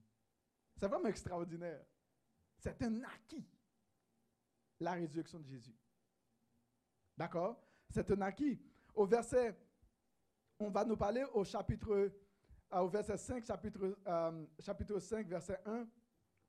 C'est 0.77 0.87
vraiment 0.87 1.09
extraordinaire. 1.09 1.83
C'est 2.57 2.81
un 2.83 3.03
acquis, 3.03 3.45
la 4.79 4.93
résurrection 4.93 5.39
de 5.39 5.47
Jésus. 5.47 5.75
D'accord? 7.17 7.61
C'est 7.89 8.09
un 8.11 8.21
acquis. 8.21 8.61
Au 8.93 9.05
verset 9.05 9.57
on 10.59 10.69
va 10.69 10.83
nous 10.83 10.97
parler 10.97 11.23
au 11.33 11.43
chapitre, 11.43 11.91
euh, 11.93 12.09
au 12.79 12.89
verset 12.89 13.17
5, 13.17 13.45
chapitre, 13.45 13.97
euh, 14.05 14.45
chapitre 14.59 14.99
5, 14.99 15.27
verset 15.27 15.59
1. 15.65 15.87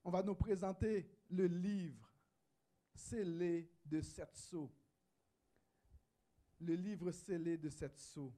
On 0.05 0.11
va 0.11 0.23
nous 0.23 0.35
présenter 0.35 1.09
le 1.31 1.47
livre 1.47 2.11
scellé 2.95 3.71
de 3.85 4.01
sept 4.01 4.37
sceaux. 4.37 4.71
Le 6.61 6.75
livre 6.75 7.11
scellé 7.13 7.57
de 7.57 7.69
sept 7.69 7.97
sceaux. 7.97 8.35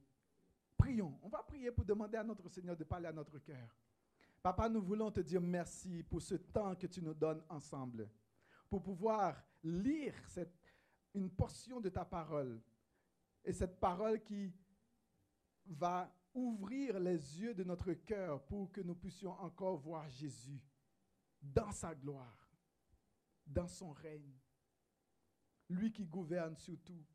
Prions. 0.77 1.17
On 1.23 1.29
va 1.29 1.41
prier 1.43 1.71
pour 1.71 1.85
demander 1.85 2.17
à 2.17 2.23
notre 2.23 2.47
Seigneur 2.49 2.77
de 2.77 2.83
parler 2.83 3.07
à 3.07 3.13
notre 3.13 3.39
cœur. 3.39 3.75
Papa, 4.41 4.69
nous 4.69 4.81
voulons 4.81 5.09
te 5.09 5.21
dire 5.21 5.41
merci 5.41 6.03
pour 6.03 6.21
ce 6.21 6.35
temps 6.35 6.75
que 6.75 6.87
tu 6.87 7.01
nous 7.01 7.13
donnes 7.13 7.41
ensemble, 7.49 8.09
pour 8.69 8.83
pouvoir 8.83 9.41
lire 9.63 10.13
cette, 10.27 10.53
une 11.13 11.29
portion 11.29 11.79
de 11.79 11.89
ta 11.89 12.05
parole. 12.05 12.61
Et 13.45 13.53
cette 13.53 13.79
parole 13.79 14.21
qui 14.21 14.53
va 15.65 16.13
ouvrir 16.33 16.99
les 16.99 17.39
yeux 17.39 17.53
de 17.53 17.63
notre 17.63 17.93
cœur 17.93 18.43
pour 18.45 18.71
que 18.71 18.81
nous 18.81 18.95
puissions 18.95 19.31
encore 19.39 19.77
voir 19.77 20.09
Jésus 20.09 20.61
dans 21.41 21.71
sa 21.71 21.93
gloire, 21.93 22.49
dans 23.45 23.67
son 23.67 23.91
règne. 23.91 24.39
Lui 25.69 25.91
qui 25.91 26.05
gouverne 26.05 26.55
sur 26.55 26.79
tout. 26.83 27.05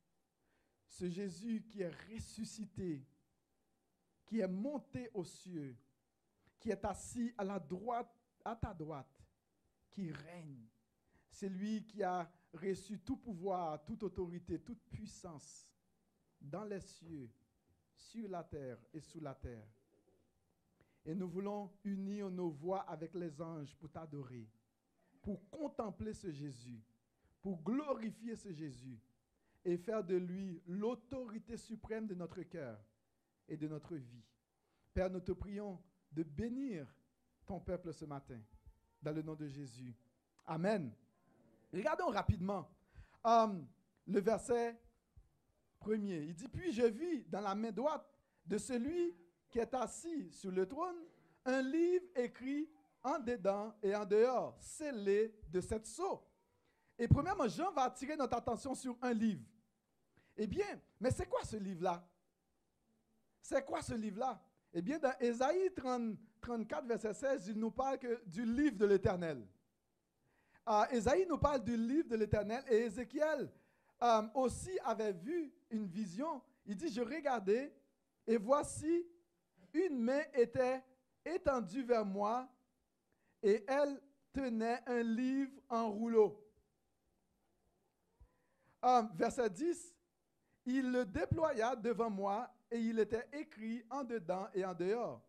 Ce 0.87 1.09
Jésus 1.09 1.65
qui 1.69 1.83
est 1.83 1.95
ressuscité, 2.13 3.07
qui 4.25 4.41
est 4.41 4.49
monté 4.49 5.11
aux 5.15 5.25
cieux, 5.25 5.77
qui 6.59 6.71
est 6.71 6.85
assis 6.85 7.33
à 7.37 7.45
la 7.45 7.59
droite, 7.59 8.15
à 8.45 8.57
ta 8.57 8.73
droite, 8.75 9.23
qui 9.91 10.11
règne. 10.11 10.67
C'est 11.31 11.49
lui 11.49 11.85
qui 11.87 12.03
a 12.03 12.31
reçu 12.53 12.99
tout 13.01 13.17
pouvoir, 13.17 13.85
toute 13.85 14.03
autorité, 14.03 14.61
toute 14.61 14.83
puissance 14.91 15.69
dans 16.41 16.65
les 16.65 16.81
cieux 16.81 17.31
sur 17.99 18.29
la 18.29 18.45
terre 18.45 18.79
et 18.93 19.01
sous 19.01 19.21
la 19.21 19.35
terre. 19.35 19.67
Et 21.05 21.15
nous 21.15 21.29
voulons 21.29 21.71
unir 21.85 22.31
nos 22.31 22.51
voix 22.51 22.81
avec 22.83 23.15
les 23.15 23.41
anges 23.41 23.75
pour 23.77 23.91
t'adorer, 23.91 24.47
pour 25.23 25.49
contempler 25.51 26.13
ce 26.13 26.31
Jésus, 26.31 26.83
pour 27.43 27.63
glorifier 27.63 28.37
ce 28.37 28.53
Jésus 28.53 28.99
et 29.65 29.77
faire 29.77 30.05
de 30.05 30.17
lui 30.17 30.63
l'autorité 30.67 31.57
suprême 31.57 32.07
de 32.07 32.15
notre 32.15 32.43
cœur 32.43 32.79
et 33.49 33.57
de 33.57 33.67
notre 33.69 33.97
vie. 33.97 34.25
Père, 34.95 35.11
nous 35.11 35.21
te 35.21 35.33
prions 35.33 35.81
de 36.13 36.23
bénir 36.23 36.87
ton 37.47 37.61
peuple 37.61 37.93
ce 37.93 38.05
matin, 38.05 38.41
dans 39.03 39.13
le 39.13 39.23
nom 39.23 39.35
de 39.35 39.47
Jésus. 39.47 39.95
Amen. 40.47 40.93
Regardons 41.73 42.09
rapidement 42.09 42.69
euh, 43.27 43.61
le 44.07 44.21
verset 44.21 44.79
premier. 45.79 46.19
Il 46.23 46.35
dit, 46.35 46.49
puis 46.49 46.73
je 46.73 46.83
vis 46.85 47.25
dans 47.29 47.41
la 47.41 47.55
main 47.55 47.73
droite 47.73 48.07
de 48.45 48.59
celui 48.59 49.15
qui 49.49 49.59
est 49.59 49.75
assis 49.75 50.31
sur 50.31 50.51
le 50.51 50.67
trône 50.67 50.97
un 51.45 51.63
livre 51.63 52.05
écrit 52.15 52.69
en 53.03 53.19
dedans 53.19 53.75
et 53.83 53.95
en 53.95 54.05
dehors, 54.05 54.57
scellé 54.61 55.35
de 55.51 55.61
cette 55.61 55.87
sceau. 55.87 56.23
Et 56.99 57.09
premièrement, 57.09 57.49
Jean 57.49 57.73
va 57.73 57.85
attirer 57.85 58.17
notre 58.17 58.37
attention 58.37 58.75
sur 58.75 58.97
un 59.01 59.13
livre. 59.13 59.45
Eh 60.37 60.47
bien, 60.47 60.81
mais 61.01 61.11
c'est 61.11 61.27
quoi 61.27 61.43
ce 61.45 61.57
livre-là? 61.57 62.07
C'est 63.41 63.65
quoi 63.65 63.83
ce 63.83 63.95
livre-là? 63.95 64.41
Eh 64.73 64.83
bien, 64.83 64.99
dans 64.99 65.17
Ésaïe 65.21 65.71
34, 65.75 66.87
verset 66.87 67.15
16, 67.15 67.49
il 67.49 67.59
nous 67.59 67.71
parle 67.71 67.99
du 68.27 68.45
livre 68.45 68.77
de 68.77 68.87
l'Éternel. 68.87 69.47
Euh, 70.69 70.85
Ésaïe 70.91 71.27
nous 71.27 71.39
parle 71.39 71.65
du 71.65 71.77
livre 71.77 72.09
de 72.09 72.17
l'Éternel 72.17 72.63
et 72.69 72.85
Ézéchiel 72.85 73.51
euh, 74.03 74.23
aussi 74.35 74.79
avait 74.85 75.13
vu 75.13 75.53
une 75.71 75.87
vision. 75.87 76.43
Il 76.67 76.77
dit, 76.77 76.93
je 76.93 77.01
regardais 77.01 77.75
et 78.27 78.37
voici, 78.37 79.07
une 79.73 79.99
main 80.01 80.23
était 80.35 80.83
étendue 81.25 81.83
vers 81.83 82.05
moi 82.05 82.49
et 83.43 83.65
elle 83.67 84.01
tenait 84.33 84.81
un 84.87 85.03
livre 85.03 85.53
en 85.69 85.91
rouleau. 85.91 86.45
Euh, 88.85 89.03
verset 89.15 89.51
10, 89.51 89.95
il 90.67 90.93
le 90.93 91.05
déploya 91.05 91.75
devant 91.75 92.11
moi 92.11 92.55
et 92.71 92.79
il 92.79 92.99
était 92.99 93.29
écrit 93.33 93.85
en 93.91 94.05
dedans 94.05 94.49
et 94.55 94.65
en 94.65 94.75
dehors. 94.75 95.23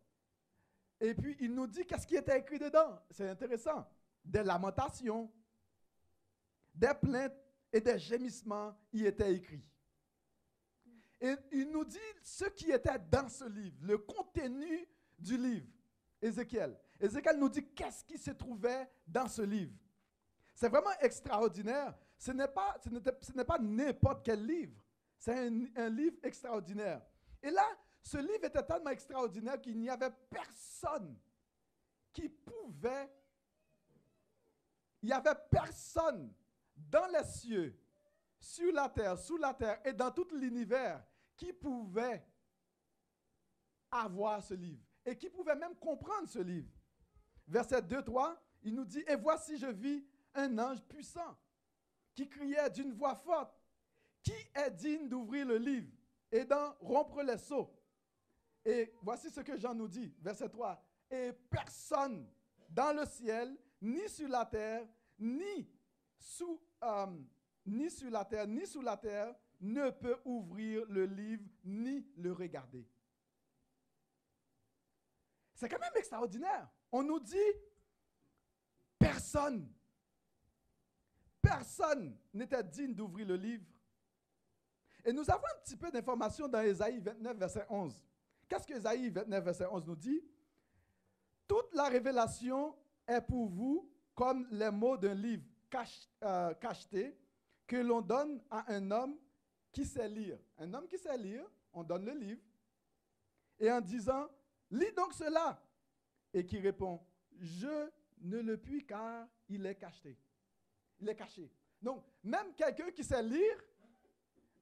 Et 1.00 1.14
puis 1.14 1.36
il 1.40 1.54
nous 1.54 1.66
dit 1.66 1.86
qu'est-ce 1.86 2.06
qui 2.06 2.16
était 2.16 2.38
écrit 2.38 2.58
dedans? 2.58 3.00
C'est 3.10 3.28
intéressant. 3.28 3.86
Des 4.22 4.42
lamentations, 4.42 5.32
des 6.74 6.92
plaintes 7.00 7.34
et 7.72 7.80
des 7.80 7.98
gémissements 7.98 8.76
y 8.92 9.06
étaient 9.06 9.34
écrits. 9.34 9.64
Et 11.20 11.34
il 11.52 11.70
nous 11.70 11.84
dit 11.84 11.98
ce 12.22 12.46
qui 12.46 12.70
était 12.70 12.98
dans 13.10 13.28
ce 13.28 13.44
livre, 13.44 13.76
le 13.82 13.98
contenu 13.98 14.88
du 15.18 15.36
livre. 15.36 15.66
Ézéchiel. 16.22 16.78
Ézéchiel 16.98 17.38
nous 17.38 17.48
dit 17.48 17.66
qu'est-ce 17.74 18.04
qui 18.04 18.18
se 18.18 18.30
trouvait 18.30 18.90
dans 19.06 19.28
ce 19.28 19.42
livre. 19.42 19.72
C'est 20.54 20.68
vraiment 20.68 20.92
extraordinaire. 21.00 21.94
Ce 22.18 22.32
n'est 22.32 22.48
pas, 22.48 23.58
n'importe 23.58 24.24
quel 24.24 24.44
livre. 24.44 24.76
C'est 25.16 25.46
un, 25.46 25.64
un, 25.76 25.88
livre 25.88 26.16
extraordinaire. 26.22 27.02
Et 27.42 27.50
là, 27.50 27.66
ce 28.02 28.18
livre 28.18 28.44
était 28.44 28.62
tellement 28.62 28.90
extraordinaire 28.90 29.60
qu'il 29.60 29.78
n'y 29.78 29.88
avait 29.88 30.10
personne 30.28 31.18
qui 32.12 32.28
pouvait, 32.28 33.10
il 35.02 35.06
n'y 35.06 35.12
avait 35.12 35.36
personne 35.50 36.32
dans 36.76 37.06
les 37.06 37.24
cieux, 37.24 37.78
sur 38.38 38.72
la 38.72 38.88
terre, 38.88 39.18
sous 39.18 39.36
la 39.36 39.54
terre 39.54 39.80
et 39.84 39.92
dans 39.92 40.10
tout 40.10 40.26
l'univers 40.32 41.02
qui 41.40 41.54
pouvait 41.54 42.22
avoir 43.90 44.42
ce 44.42 44.52
livre 44.52 44.84
et 45.06 45.16
qui 45.16 45.30
pouvait 45.30 45.56
même 45.56 45.74
comprendre 45.76 46.28
ce 46.28 46.38
livre. 46.38 46.68
Verset 47.48 47.80
2, 47.80 48.02
3, 48.02 48.38
il 48.62 48.74
nous 48.74 48.84
dit, 48.84 49.02
Et 49.08 49.16
voici, 49.16 49.56
je 49.56 49.66
vis 49.66 50.04
un 50.34 50.58
ange 50.58 50.82
puissant 50.82 51.34
qui 52.14 52.28
criait 52.28 52.68
d'une 52.68 52.92
voix 52.92 53.14
forte, 53.14 53.58
Qui 54.22 54.34
est 54.54 54.70
digne 54.72 55.08
d'ouvrir 55.08 55.46
le 55.46 55.56
livre 55.56 55.90
et 56.30 56.44
d'en 56.44 56.74
rompre 56.80 57.22
les 57.22 57.38
seaux 57.38 57.74
Et 58.62 58.92
voici 59.00 59.30
ce 59.30 59.40
que 59.40 59.56
Jean 59.56 59.74
nous 59.74 59.88
dit, 59.88 60.14
verset 60.20 60.50
3, 60.50 60.78
Et 61.10 61.32
personne 61.48 62.28
dans 62.68 62.94
le 62.94 63.06
ciel, 63.06 63.56
ni 63.80 64.06
sur 64.10 64.28
la 64.28 64.44
terre, 64.44 64.86
ni 65.18 65.66
sous, 66.18 66.60
euh, 66.84 67.06
ni 67.64 67.90
sur 67.90 68.10
la 68.10 68.26
terre, 68.26 68.46
ni 68.46 68.66
sous 68.66 68.82
la 68.82 68.98
terre, 68.98 69.34
ne 69.60 69.90
peut 69.90 70.16
ouvrir 70.24 70.84
le 70.88 71.04
livre 71.04 71.44
ni 71.64 72.06
le 72.16 72.32
regarder. 72.32 72.86
C'est 75.54 75.68
quand 75.68 75.78
même 75.78 75.92
extraordinaire. 75.96 76.68
On 76.90 77.02
nous 77.02 77.20
dit, 77.20 77.36
personne, 78.98 79.70
personne 81.42 82.16
n'était 82.32 82.64
digne 82.64 82.94
d'ouvrir 82.94 83.26
le 83.26 83.36
livre. 83.36 83.64
Et 85.04 85.12
nous 85.12 85.30
avons 85.30 85.44
un 85.44 85.60
petit 85.62 85.76
peu 85.76 85.90
d'informations 85.90 86.48
dans 86.48 86.62
Ésaïe 86.62 86.98
29, 86.98 87.36
verset 87.36 87.66
11. 87.68 88.02
Qu'est-ce 88.48 88.66
que 88.66 88.74
Ésaïe 88.74 89.10
29, 89.10 89.44
verset 89.44 89.66
11 89.66 89.86
nous 89.86 89.96
dit? 89.96 90.22
Toute 91.46 91.74
la 91.74 91.88
révélation 91.88 92.74
est 93.06 93.20
pour 93.20 93.48
vous 93.48 93.90
comme 94.14 94.46
les 94.50 94.70
mots 94.70 94.96
d'un 94.96 95.14
livre 95.14 95.44
euh, 96.22 96.54
cacheté 96.54 97.16
que 97.66 97.76
l'on 97.76 98.00
donne 98.00 98.42
à 98.50 98.72
un 98.72 98.90
homme 98.90 99.16
qui 99.72 99.84
sait 99.84 100.08
lire. 100.08 100.38
Un 100.58 100.72
homme 100.74 100.86
qui 100.88 100.98
sait 100.98 101.16
lire, 101.16 101.44
on 101.72 101.84
donne 101.84 102.04
le 102.04 102.12
livre, 102.12 102.42
et 103.58 103.70
en 103.70 103.80
disant, 103.80 104.28
lis 104.70 104.92
donc 104.92 105.12
cela, 105.14 105.62
et 106.32 106.44
qui 106.44 106.58
répond, 106.58 107.00
je 107.38 107.90
ne 108.20 108.38
le 108.40 108.56
puis 108.56 108.84
car 108.86 109.26
il 109.48 109.64
est 109.66 109.76
caché. 109.76 110.18
Il 110.98 111.08
est 111.08 111.16
caché. 111.16 111.50
Donc, 111.80 112.04
même 112.22 112.54
quelqu'un 112.54 112.90
qui 112.90 113.02
sait 113.02 113.22
lire, 113.22 113.64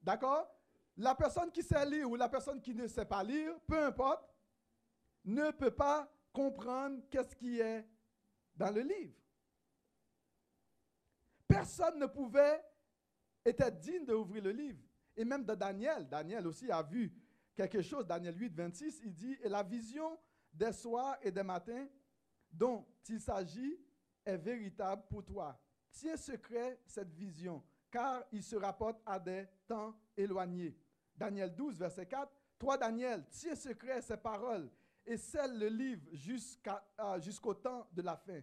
d'accord, 0.01 0.49
la 0.97 1.14
personne 1.14 1.51
qui 1.51 1.62
sait 1.62 1.87
lire 1.87 2.11
ou 2.11 2.16
la 2.16 2.29
personne 2.29 2.61
qui 2.61 2.75
ne 2.75 2.87
sait 2.87 3.05
pas 3.05 3.23
lire, 3.23 3.59
peu 3.66 3.85
importe, 3.85 4.29
ne 5.25 5.51
peut 5.51 5.75
pas 5.75 6.11
comprendre 6.33 7.03
qu'est-ce 7.11 7.35
qui 7.35 7.61
est 7.61 7.87
dans 8.57 8.71
le 8.71 8.83
livre. 8.83 9.14
Personne 11.47 11.99
ne 11.99 12.07
pouvait, 12.07 12.62
était 13.44 13.71
digne 13.71 14.05
d'ouvrir 14.05 14.42
le 14.42 14.51
livre. 14.53 14.88
Et 15.18 15.24
même 15.24 15.44
de 15.44 15.54
Daniel, 15.57 16.09
Daniel 16.09 16.46
aussi 16.46 16.70
a 16.70 16.81
vu 16.81 17.12
quelque 17.57 17.83
chose, 17.83 18.07
Daniel 18.07 18.38
8, 18.38 18.54
26, 18.54 19.00
il 19.04 19.12
dit, 19.12 19.37
et 19.42 19.48
la 19.48 19.64
vision 19.64 20.16
des 20.52 20.72
soirs 20.72 21.18
et 21.20 21.33
des 21.33 21.42
matins 21.42 21.88
dont 22.52 22.87
il 23.09 23.20
s'agit 23.20 23.81
est 24.24 24.37
véritable 24.37 25.02
pour 25.11 25.24
toi. 25.24 25.61
Tiens 25.90 26.16
secret 26.16 26.81
cette 26.87 27.12
vision, 27.14 27.64
car 27.90 28.22
il 28.31 28.44
se 28.44 28.54
rapporte 28.54 29.02
à 29.04 29.18
des 29.18 29.48
temps 29.66 29.92
éloignés. 30.16 30.78
Daniel 31.16 31.52
12, 31.52 31.81
verset 31.81 32.07
4. 32.07 32.33
Toi, 32.57 32.78
Daniel, 32.78 33.24
tiens 33.28 33.57
secret 33.57 34.00
ces 34.00 34.18
paroles 34.18 34.70
et 35.04 35.16
scelle 35.16 35.59
le 35.59 35.66
livre 35.66 36.07
euh, 37.00 37.20
jusqu'au 37.20 37.54
temps 37.54 37.88
de 37.92 38.02
la 38.02 38.16
fin. 38.16 38.40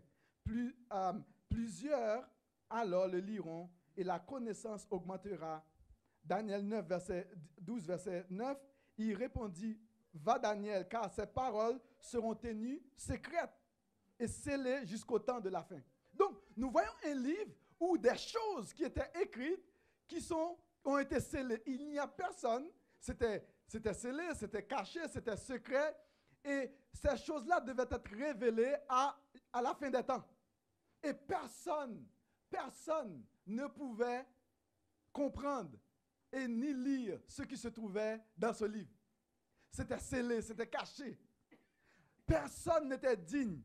Euh, 0.49 1.13
plusieurs 1.47 2.29
alors 2.69 3.07
le 3.07 3.19
liront 3.19 3.69
et 3.95 4.03
la 4.03 4.19
connaissance 4.19 4.85
augmentera 4.89 5.63
Daniel 6.25 6.65
9, 6.65 6.88
verset 6.88 7.29
12, 7.59 7.85
verset 7.85 8.25
9, 8.29 8.57
il 8.97 9.15
répondit, 9.15 9.79
Va 10.13 10.39
Daniel, 10.39 10.88
car 10.88 11.13
ces 11.13 11.27
paroles 11.27 11.79
seront 11.99 12.35
tenues 12.35 12.81
secrètes 12.95 13.53
et 14.17 14.27
scellées 14.27 14.85
jusqu'au 14.85 15.19
temps 15.19 15.41
de 15.41 15.49
la 15.49 15.61
fin. 15.61 15.81
Donc, 16.13 16.38
nous 16.55 16.71
voyons 16.71 16.91
un 17.05 17.15
livre 17.15 17.51
où 17.79 17.97
des 17.97 18.17
choses 18.17 18.73
qui 18.73 18.85
étaient 18.85 19.11
écrites, 19.21 19.63
qui 20.07 20.21
sont, 20.21 20.57
ont 20.85 20.97
été 20.97 21.19
scellées. 21.19 21.61
Il 21.65 21.89
n'y 21.89 21.99
a 21.99 22.07
personne, 22.07 22.69
c'était, 22.99 23.43
scellé, 23.93 24.33
c'était 24.35 24.63
caché, 24.63 25.01
c'était 25.09 25.35
secret, 25.35 25.95
et 26.43 26.71
ces 26.93 27.17
choses-là 27.17 27.59
devaient 27.59 27.83
être 27.83 28.11
révélées 28.11 28.75
à, 28.88 29.19
à 29.51 29.61
la 29.61 29.75
fin 29.75 29.89
des 29.89 30.03
temps. 30.03 30.23
Et 31.03 31.13
personne, 31.13 32.05
personne 32.49 33.23
ne 33.45 33.67
pouvait 33.67 34.25
comprendre 35.11 35.77
et 36.36 36.48
ni 36.50 36.74
lire 36.74 37.19
ce 37.28 37.43
qui 37.43 37.56
se 37.56 37.69
trouvait 37.69 38.21
dans 38.38 38.54
ce 38.54 38.65
livre. 38.65 38.91
C'était 39.71 40.00
scellé, 40.00 40.41
c'était 40.41 40.67
caché. 40.67 41.17
Personne 42.26 42.89
n'était 42.89 43.15
digne 43.15 43.62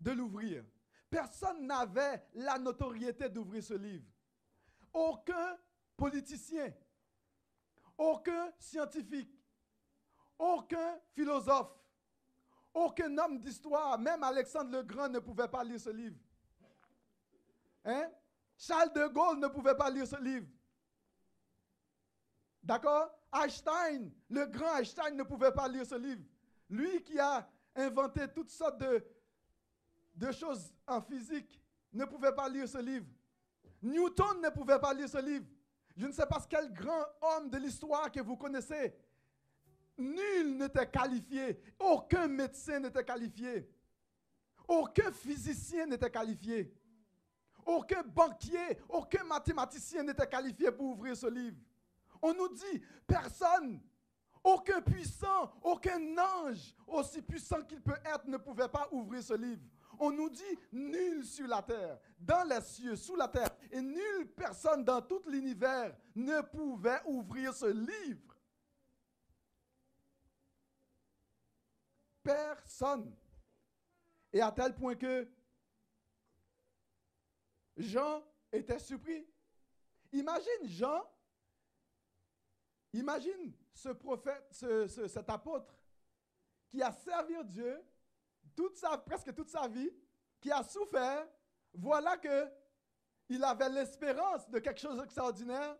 de 0.00 0.12
l'ouvrir. 0.12 0.64
Personne 1.10 1.66
n'avait 1.66 2.24
la 2.34 2.58
notoriété 2.58 3.28
d'ouvrir 3.28 3.64
ce 3.64 3.74
livre. 3.74 4.04
Aucun 4.92 5.58
politicien, 5.96 6.72
aucun 7.96 8.52
scientifique, 8.58 9.34
aucun 10.38 11.00
philosophe, 11.14 11.74
aucun 12.72 13.16
homme 13.18 13.38
d'histoire, 13.38 13.98
même 13.98 14.22
Alexandre 14.22 14.70
le 14.70 14.82
Grand 14.84 15.08
ne 15.08 15.18
pouvait 15.18 15.48
pas 15.48 15.64
lire 15.64 15.80
ce 15.80 15.90
livre. 15.90 16.18
Hein? 17.84 18.08
Charles 18.56 18.92
de 18.92 19.06
Gaulle 19.08 19.40
ne 19.40 19.48
pouvait 19.48 19.76
pas 19.76 19.90
lire 19.90 20.06
ce 20.06 20.20
livre. 20.22 20.46
D'accord? 22.62 23.10
Einstein, 23.32 24.10
le 24.30 24.46
grand 24.46 24.76
Einstein 24.76 25.16
ne 25.16 25.22
pouvait 25.22 25.52
pas 25.52 25.68
lire 25.68 25.86
ce 25.86 25.94
livre. 25.94 26.22
Lui 26.68 27.02
qui 27.02 27.18
a 27.18 27.48
inventé 27.74 28.26
toutes 28.34 28.50
sortes 28.50 28.78
de, 28.78 30.32
choses 30.32 30.72
en 30.86 31.00
physique 31.00 31.62
ne 31.92 32.04
pouvait 32.04 32.34
pas 32.34 32.48
lire 32.48 32.68
ce 32.68 32.78
livre. 32.78 33.06
Newton 33.82 34.40
ne 34.42 34.48
pouvait 34.48 34.78
pas 34.78 34.92
lire 34.92 35.08
ce 35.08 35.18
livre. 35.18 35.46
Je 35.96 36.06
ne 36.06 36.12
sais 36.12 36.26
pas 36.26 36.44
quel 36.48 36.72
grand 36.72 37.04
homme 37.20 37.50
de 37.50 37.58
l'histoire 37.58 38.10
que 38.10 38.20
vous 38.20 38.36
connaissez 38.36 38.94
Nul 39.96 40.56
n'était 40.56 40.88
qualifié. 40.88 41.60
Aucun 41.78 42.28
médecin 42.28 42.78
n'était 42.78 43.04
qualifié. 43.04 43.68
Aucun 44.66 45.10
physicien 45.10 45.86
n'était 45.86 46.10
qualifié. 46.10 46.72
Aucun 47.66 48.02
banquier, 48.02 48.78
aucun 48.88 49.24
mathématicien 49.24 50.02
n'était 50.02 50.26
qualifié 50.26 50.70
pour 50.70 50.86
ouvrir 50.86 51.16
ce 51.16 51.26
livre. 51.26 51.56
On 52.22 52.34
nous 52.34 52.48
dit, 52.48 52.82
personne, 53.06 53.80
aucun 54.42 54.80
puissant, 54.80 55.52
aucun 55.62 56.00
ange, 56.16 56.74
aussi 56.86 57.22
puissant 57.22 57.62
qu'il 57.62 57.82
peut 57.82 57.98
être, 58.04 58.26
ne 58.26 58.36
pouvait 58.36 58.68
pas 58.68 58.88
ouvrir 58.92 59.22
ce 59.22 59.34
livre. 59.34 59.62
On 59.98 60.10
nous 60.10 60.30
dit, 60.30 60.58
nul 60.72 61.24
sur 61.24 61.48
la 61.48 61.62
terre, 61.62 61.98
dans 62.18 62.48
les 62.48 62.60
cieux, 62.60 62.96
sous 62.96 63.16
la 63.16 63.28
terre, 63.28 63.50
et 63.70 63.80
nulle 63.80 64.32
personne 64.36 64.84
dans 64.84 65.02
tout 65.02 65.22
l'univers 65.26 65.96
ne 66.14 66.40
pouvait 66.40 67.00
ouvrir 67.06 67.52
ce 67.52 67.66
livre. 67.66 68.36
Personne. 72.22 73.14
Et 74.32 74.40
à 74.40 74.52
tel 74.52 74.74
point 74.74 74.94
que 74.94 75.28
Jean 77.76 78.22
était 78.52 78.78
surpris. 78.78 79.26
Imagine 80.12 80.66
Jean, 80.66 81.02
imagine 82.92 83.52
ce 83.72 83.90
prophète, 83.90 84.44
cet 84.50 85.28
apôtre 85.30 85.74
qui 86.68 86.82
a 86.82 86.92
servi 86.92 87.34
Dieu 87.44 87.82
presque 89.06 89.34
toute 89.34 89.48
sa 89.48 89.68
vie, 89.68 89.90
qui 90.40 90.50
a 90.50 90.62
souffert. 90.62 91.26
Voilà 91.74 92.16
que 92.16 92.50
il 93.28 93.44
avait 93.44 93.68
l'espérance 93.68 94.48
de 94.48 94.58
quelque 94.58 94.80
chose 94.80 94.98
d'extraordinaire. 94.98 95.76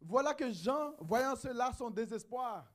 Voilà 0.00 0.34
que 0.34 0.50
Jean, 0.50 0.94
voyant 1.00 1.34
cela, 1.36 1.72
son 1.72 1.90
désespoir. 1.90 2.72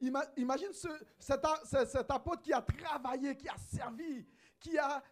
Imagine 0.00 0.72
cet, 1.18 1.44
apôtre 2.10 2.42
qui 2.42 2.52
a 2.52 2.60
travaillé, 2.62 3.36
qui 3.36 3.48
a 3.48 3.56
servi, 3.56 4.26
qui 4.58 4.78
a 4.78 5.02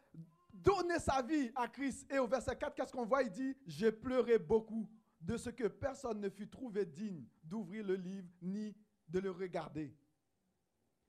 donné 0.52 0.98
sa 0.98 1.22
vie 1.22 1.50
à 1.54 1.68
Christ. 1.68 2.10
Et 2.10 2.18
au 2.18 2.26
verset 2.26 2.56
4, 2.56 2.74
qu'est-ce 2.74 2.92
qu'on 2.92 3.06
voit? 3.06 3.22
Il 3.22 3.30
dit, 3.30 3.56
j'ai 3.66 3.92
pleuré 3.92 4.38
beaucoup 4.38 4.88
de 5.24 5.38
ce 5.38 5.48
que 5.48 5.68
personne 5.68 6.20
ne 6.20 6.28
fut 6.28 6.48
trouvé 6.48 6.84
digne 6.84 7.24
d'ouvrir 7.42 7.84
le 7.84 7.94
livre 7.94 8.28
ni 8.42 8.76
de 9.08 9.18
le 9.20 9.30
regarder. 9.30 9.96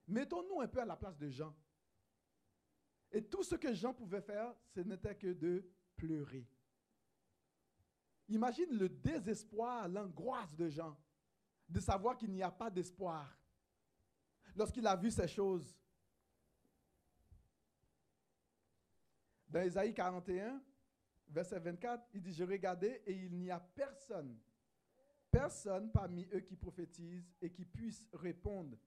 Mettons-nous 0.06 0.60
un 0.60 0.68
peu 0.68 0.80
à 0.80 0.86
la 0.86 0.96
place 0.96 1.18
de 1.18 1.28
Jean. 1.28 1.54
Et 3.12 3.22
tout 3.22 3.42
ce 3.42 3.56
que 3.56 3.74
Jean 3.74 3.92
pouvait 3.92 4.22
faire, 4.22 4.54
ce 4.74 4.80
n'était 4.80 5.14
que 5.14 5.32
de 5.32 5.68
pleurer. 5.96 6.48
Imagine 8.28 8.70
le 8.70 8.88
désespoir, 8.88 9.86
l'angoisse 9.88 10.54
de 10.54 10.68
Jean, 10.68 10.96
de 11.68 11.80
savoir 11.80 12.16
qu'il 12.16 12.32
n'y 12.32 12.42
a 12.42 12.50
pas 12.50 12.70
d'espoir 12.70 13.38
lorsqu'il 14.54 14.86
a 14.86 14.96
vu 14.96 15.10
ces 15.10 15.28
choses. 15.28 15.76
Dans 19.48 19.62
Isaïe 19.62 19.92
41, 19.92 20.60
verset 21.28 21.58
24, 21.58 22.08
il 22.14 22.22
dit, 22.22 22.32
je 22.32 22.44
regardais 22.44 23.02
et 23.06 23.12
il 23.12 23.36
n'y 23.36 23.50
a 23.50 23.60
personne, 23.60 24.36
personne 25.30 25.90
parmi 25.90 26.26
eux 26.32 26.40
qui 26.40 26.56
prophétise 26.56 27.30
et 27.40 27.50
qui 27.50 27.64
puisse 27.64 28.06
répondre 28.12 28.78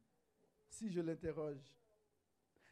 si 0.67 0.89
je 0.89 1.01
l'interroge. 1.01 1.73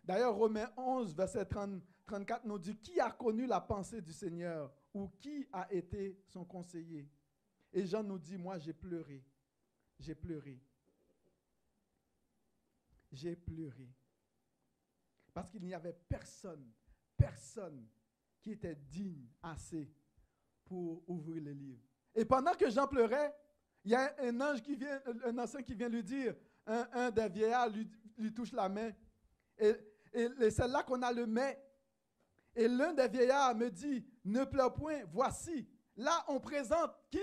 D'ailleurs, 0.03 0.35
Romains 0.35 0.71
11, 0.77 1.15
verset 1.15 1.45
34 1.45 2.45
nous 2.45 2.59
dit, 2.59 2.77
qui 2.77 2.99
a 2.99 3.11
connu 3.11 3.45
la 3.45 3.59
pensée 3.59 4.01
du 4.01 4.13
Seigneur 4.13 4.73
ou 4.93 5.09
qui 5.19 5.47
a 5.51 5.71
été 5.73 6.19
son 6.27 6.45
conseiller? 6.45 7.09
Et 7.73 7.85
Jean 7.85 8.03
nous 8.03 8.17
dit, 8.17 8.37
moi 8.37 8.57
j'ai 8.57 8.73
pleuré, 8.73 9.23
j'ai 9.99 10.15
pleuré 10.15 10.61
j'ai 13.11 13.35
pleuré. 13.35 13.89
Parce 15.33 15.49
qu'il 15.49 15.63
n'y 15.63 15.73
avait 15.73 15.97
personne, 16.07 16.71
personne 17.15 17.87
était 18.51 18.75
digne 18.75 19.27
assez 19.41 19.91
pour 20.65 21.03
ouvrir 21.07 21.41
le 21.43 21.51
livre. 21.51 21.81
Et 22.13 22.25
pendant 22.25 22.53
que 22.53 22.69
Jean 22.69 22.87
pleurait, 22.87 23.33
il 23.83 23.91
y 23.91 23.95
a 23.95 24.15
un 24.19 24.41
ange 24.41 24.61
qui 24.61 24.75
vient, 24.75 24.99
un 25.23 25.37
ancien 25.37 25.61
qui 25.61 25.73
vient 25.73 25.87
lui 25.87 26.03
dire, 26.03 26.35
un, 26.65 27.09
des 27.11 27.29
vieillards 27.29 27.69
lui, 27.69 28.33
touche 28.33 28.51
la 28.51 28.67
main. 28.67 28.91
Et, 29.57 29.75
c'est 30.49 30.67
là 30.67 30.83
qu'on 30.83 31.01
a 31.01 31.11
le 31.11 31.25
mais. 31.25 31.61
Et 32.55 32.67
l'un 32.67 32.93
des 32.93 33.07
vieillards 33.07 33.55
me 33.55 33.69
dit, 33.69 34.05
ne 34.25 34.43
pleure 34.43 34.73
point, 34.73 35.03
voici. 35.11 35.67
Là, 35.95 36.25
on 36.27 36.39
présente 36.39 36.91
qui? 37.09 37.19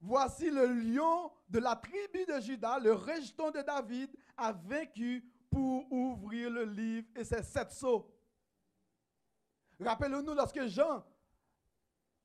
Voici 0.00 0.50
le 0.50 0.66
lion 0.66 1.30
de 1.48 1.58
la 1.58 1.76
tribu 1.76 2.26
de 2.26 2.40
Judas, 2.40 2.78
le 2.78 2.92
rejeton 2.92 3.50
de 3.50 3.62
David, 3.62 4.10
a 4.36 4.52
vaincu 4.52 5.24
pour 5.48 5.90
ouvrir 5.90 6.50
le 6.50 6.64
livre 6.64 7.08
et 7.16 7.24
ses 7.24 7.42
sept 7.42 7.70
sceaux. 7.70 8.13
Rappelons-nous 9.80 10.34
lorsque 10.34 10.66
Jean, 10.66 11.04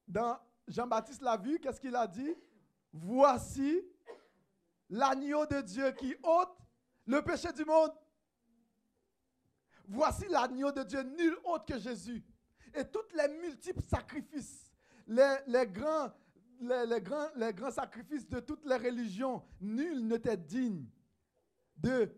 dans 0.07 0.39
Jean-Baptiste 0.67 1.21
l'a 1.21 1.38
vu, 1.38 1.59
qu'est-ce 1.59 1.81
qu'il 1.81 1.95
a 1.95 2.07
dit? 2.07 2.35
Voici 2.91 3.81
l'agneau 4.89 5.45
de 5.45 5.62
Dieu 5.62 5.91
qui 5.91 6.15
ôte 6.23 6.55
le 7.05 7.21
péché 7.21 7.51
du 7.53 7.65
monde. 7.65 7.91
Voici 9.88 10.27
l'agneau 10.27 10.71
de 10.71 10.83
Dieu, 10.83 11.01
nul 11.01 11.35
autre 11.43 11.65
que 11.65 11.79
Jésus. 11.79 12.23
Et 12.75 12.85
tous 12.85 13.07
les 13.15 13.27
multiples 13.39 13.81
sacrifices, 13.81 14.71
les, 15.07 15.38
les 15.47 15.65
grands, 15.65 16.12
les, 16.59 17.01
grands, 17.01 17.29
les 17.35 17.53
grands 17.53 17.71
sacrifices 17.71 18.27
de 18.27 18.39
toutes 18.39 18.65
les 18.65 18.75
religions, 18.75 19.43
nul 19.59 20.05
n'était 20.07 20.38
digne 20.38 20.85
de 21.77 22.12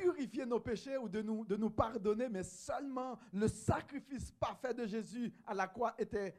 purifier 0.00 0.46
nos 0.46 0.60
péchés 0.60 0.96
ou 0.96 1.08
de 1.08 1.22
nous, 1.22 1.70
pardonner, 1.70 2.28
mais 2.28 2.42
seulement 2.42 3.18
le 3.32 3.48
sacrifice 3.48 4.30
parfait 4.32 4.74
de 4.74 4.86
Jésus 4.86 5.32
à 5.46 5.54
la 5.54 5.66
croix 5.66 5.94
était, 5.98 6.34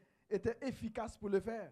efficace 0.62 1.18
pour 1.18 1.30
le 1.30 1.40
faire. 1.40 1.72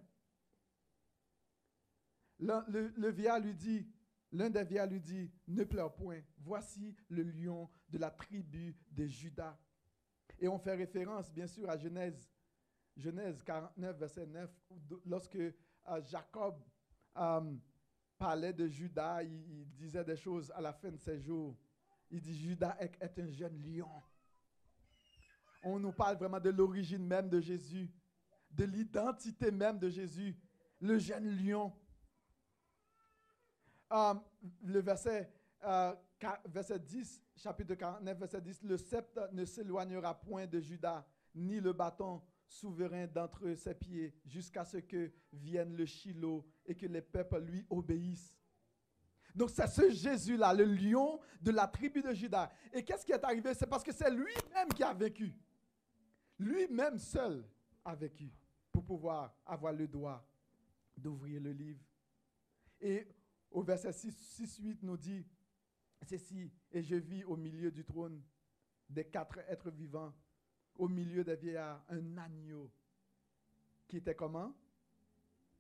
Le, 2.40 2.92
le, 2.96 3.40
lui 3.40 3.56
dit, 3.56 3.88
l'un 4.32 4.50
des 4.50 4.64
vieillards 4.64 4.88
lui 4.88 5.02
dit, 5.02 5.32
ne 5.48 5.64
pleure 5.64 5.94
point, 5.94 6.22
voici 6.40 6.96
le 7.10 7.24
lion 7.24 7.70
de 7.90 7.98
la 7.98 8.12
tribu 8.12 8.76
de 8.92 9.06
Judas. 9.06 9.58
Et 10.40 10.48
on 10.48 10.60
fait 10.60 10.76
référence, 10.76 11.32
bien 11.32 11.48
sûr, 11.48 11.70
à 11.70 11.78
Genèse, 11.78 12.30
Genèse 12.96 13.44
49, 13.44 13.98
verset 13.98 14.26
9, 14.26 14.50
lorsque 15.06 15.36
euh, 15.36 15.54
Jacob 16.06 16.62
euh, 17.18 17.56
parlait 18.18 18.54
de 18.54 18.68
Judas, 18.68 19.24
il, 19.24 19.68
disait 19.76 20.04
des 20.04 20.16
choses 20.16 20.52
à 20.52 20.62
la 20.62 20.74
fin 20.74 20.92
de 20.92 20.98
ses 20.98 21.20
jours. 21.20 21.56
Il 22.10 22.22
dit, 22.22 22.38
Judas 22.38 22.78
est, 22.80 23.20
un 23.20 23.32
jeune 23.32 23.62
lion. 23.62 23.90
On 25.64 25.80
nous 25.80 25.92
parle 25.92 26.18
vraiment 26.18 26.40
de 26.40 26.50
l'origine 26.50 27.06
même 27.06 27.30
de 27.30 27.42
Jésus, 27.42 27.92
de 28.52 28.64
l'identité 28.64 29.52
même 29.52 29.78
de 29.80 29.90
Jésus, 29.90 30.36
le 30.80 30.98
jeune 30.98 31.30
lion. 31.30 31.74
Euh, 33.92 34.14
le 34.64 34.80
verset, 34.80 35.32
euh, 35.64 35.94
verset 36.46 36.80
10, 36.80 37.22
chapitre 37.36 37.76
49, 37.76 38.18
verset 38.18 38.42
10, 38.42 38.64
le 38.64 38.78
sceptre 38.78 39.30
ne 39.34 39.46
s'éloignera 39.46 40.20
point 40.20 40.46
de 40.46 40.60
Judas, 40.60 41.06
ni 41.36 41.60
le 41.60 41.74
bâton 41.74 42.22
souverain 42.48 43.08
d'entre 43.08 43.54
ses 43.56 43.76
pieds, 43.76 44.16
jusqu'à 44.26 44.64
ce 44.64 44.78
que 44.78 45.12
vienne 45.34 45.76
le 45.76 45.86
Shiloh 45.86 46.46
et 46.66 46.76
que 46.76 46.86
les 46.86 47.02
peuples 47.02 47.40
lui 47.40 47.66
obéissent. 47.70 48.38
Donc 49.38 49.52
c'est 49.52 49.68
ce 49.68 49.92
Jésus-là, 49.92 50.52
le 50.52 50.66
lion 50.66 51.20
de 51.40 51.52
la 51.52 51.68
tribu 51.68 52.02
de 52.02 52.12
Judas. 52.12 52.52
Et 52.74 52.84
qu'est-ce 52.84 53.06
qui 53.06 53.12
est 53.12 53.24
arrivé? 53.24 53.54
C'est 53.54 53.68
parce 53.68 53.84
que 53.84 53.94
c'est 53.94 54.10
lui-même 54.10 54.70
qui 54.76 54.82
a 54.82 54.96
vécu. 54.96 55.32
Lui-même 56.40 56.98
seul 56.98 57.46
a 57.86 57.94
vécu 57.94 58.34
pour 58.72 58.84
pouvoir 58.84 59.36
avoir 59.46 59.74
le 59.74 59.88
droit 59.88 60.28
d'ouvrir 60.98 61.40
le 61.40 61.52
livre. 61.52 61.84
Et 62.82 63.08
au 63.52 63.62
verset 63.62 63.92
6, 63.92 64.58
8 64.58 64.82
nous 64.82 64.98
dit, 64.98 65.24
ceci, 66.02 66.52
et 66.72 66.82
je 66.82 66.96
vis 66.96 67.24
au 67.24 67.38
milieu 67.38 67.70
du 67.70 67.86
trône 67.86 68.24
des 68.90 69.06
quatre 69.06 69.38
êtres 69.48 69.70
vivants 69.70 70.16
au 70.76 70.88
milieu 70.88 71.24
des 71.24 71.36
vieillards 71.36 71.86
un 71.90 72.18
agneau 72.18 72.72
qui 73.88 73.98
était 73.98 74.16
comment? 74.16 74.52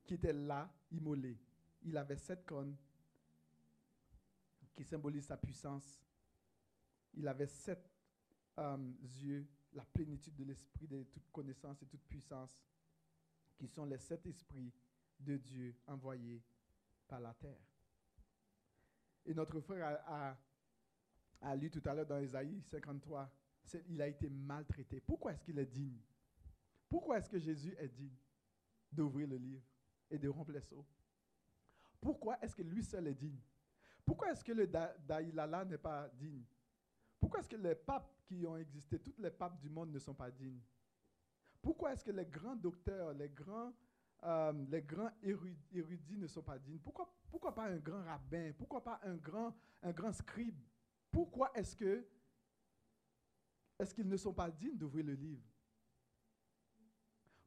Qui 0.04 0.16
était 0.16 0.34
là, 0.34 0.68
immolé. 0.92 1.38
Il 1.84 1.96
avait 1.96 2.18
sept 2.18 2.44
cornes 2.44 2.76
qui 4.78 4.86
symbolisent 4.86 5.26
sa 5.26 5.38
puissance. 5.38 6.00
Il 7.16 7.28
avait 7.28 7.48
sept 7.48 7.92
euh, 8.60 8.78
yeux, 9.22 9.46
la 9.74 9.84
plénitude 9.84 10.36
de 10.36 10.44
l'esprit 10.46 10.88
de 10.88 11.04
toute 11.04 11.30
connaissance 11.32 11.82
et 11.82 11.88
toute 11.88 12.06
puissance, 12.08 12.58
qui 13.58 13.68
sont 13.68 13.86
les 13.86 13.98
sept 13.98 14.26
esprits 14.28 14.72
de 15.20 15.36
Dieu 15.38 15.76
envoyés 15.88 16.44
par 17.08 17.20
la 17.20 17.34
terre. 17.34 17.60
Et 19.26 19.34
notre 19.34 19.60
frère 19.60 20.00
a, 20.06 20.30
a, 20.30 20.38
a 21.42 21.56
lu 21.56 21.72
tout 21.72 21.82
à 21.86 21.94
l'heure 21.96 22.06
dans 22.06 22.20
Isaïe 22.20 22.62
53 22.62 23.30
il 23.90 24.02
a 24.02 24.08
été 24.08 24.30
maltraité. 24.30 25.02
Pourquoi 25.02 25.34
est-ce 25.34 25.44
qu'il 25.44 25.60
est 25.60 25.66
digne? 25.66 26.00
Pourquoi 26.88 27.18
est-ce 27.18 27.30
que 27.30 27.40
Jésus 27.40 27.76
est 27.78 27.90
digne 27.90 28.16
d'ouvrir 28.92 29.28
le 29.28 29.38
livre 29.38 29.63
et 30.10 30.18
de 30.18 30.30
rompre 30.30 30.52
les 30.52 30.62
seaux 30.62 30.86
Pourquoi 32.00 32.38
est-ce 32.42 32.56
que 32.56 32.62
lui 32.62 32.84
seul 32.84 33.08
est 33.08 33.13
digne? 33.13 33.42
Pourquoi 34.08 34.32
est-ce 34.32 34.41
que 34.41 34.54
le 34.54 34.65
Dalai 34.65 35.34
Lama 35.34 35.65
n'est 35.65 35.78
pas 35.78 36.08
digne? 36.13 36.46
Pourquoi 37.20 37.41
est-ce 37.41 37.50
que 37.50 37.58
les 37.58 37.76
papes 37.76 38.10
qui 38.24 38.48
ont 38.48 38.56
existé, 38.56 38.98
tous 38.98 39.13
les 39.17 39.30
papes 39.30 39.60
du 39.60 39.70
monde 39.70 39.91
ne 39.91 40.00
sont 40.00 40.13
pas 40.13 40.32
dignes? 40.32 40.62
Pourquoi 41.62 41.91
est-ce 41.91 42.06
que 42.06 42.12
les 42.12 42.26
grands 42.26 42.56
docteurs, 42.56 43.13
les 43.13 43.28
grands, 43.28 43.74
euh, 44.24 44.54
les 44.70 44.82
grands 44.82 45.12
érudits 45.22 46.17
ne 46.17 46.28
sont 46.28 46.41
pas 46.41 46.58
dignes? 46.58 46.80
Pourquoi, 46.80 47.13
pourquoi 47.30 47.54
pas 47.54 47.65
un 47.65 47.76
grand 47.80 48.02
rabbin? 48.06 48.54
Pourquoi 48.58 48.82
pas 48.82 49.02
un 49.04 49.15
grand, 49.15 49.54
un 49.84 49.91
grand 49.91 50.13
scribe? 50.13 50.63
Pourquoi 51.12 51.52
est-ce 51.54 51.76
que 51.76 52.08
est-ce 53.78 53.93
qu'ils 53.93 54.08
ne 54.08 54.15
sont 54.15 54.34
pas 54.34 54.50
dignes 54.50 54.78
d'ouvrir 54.78 55.04
le 55.04 55.15
livre? 55.15 55.43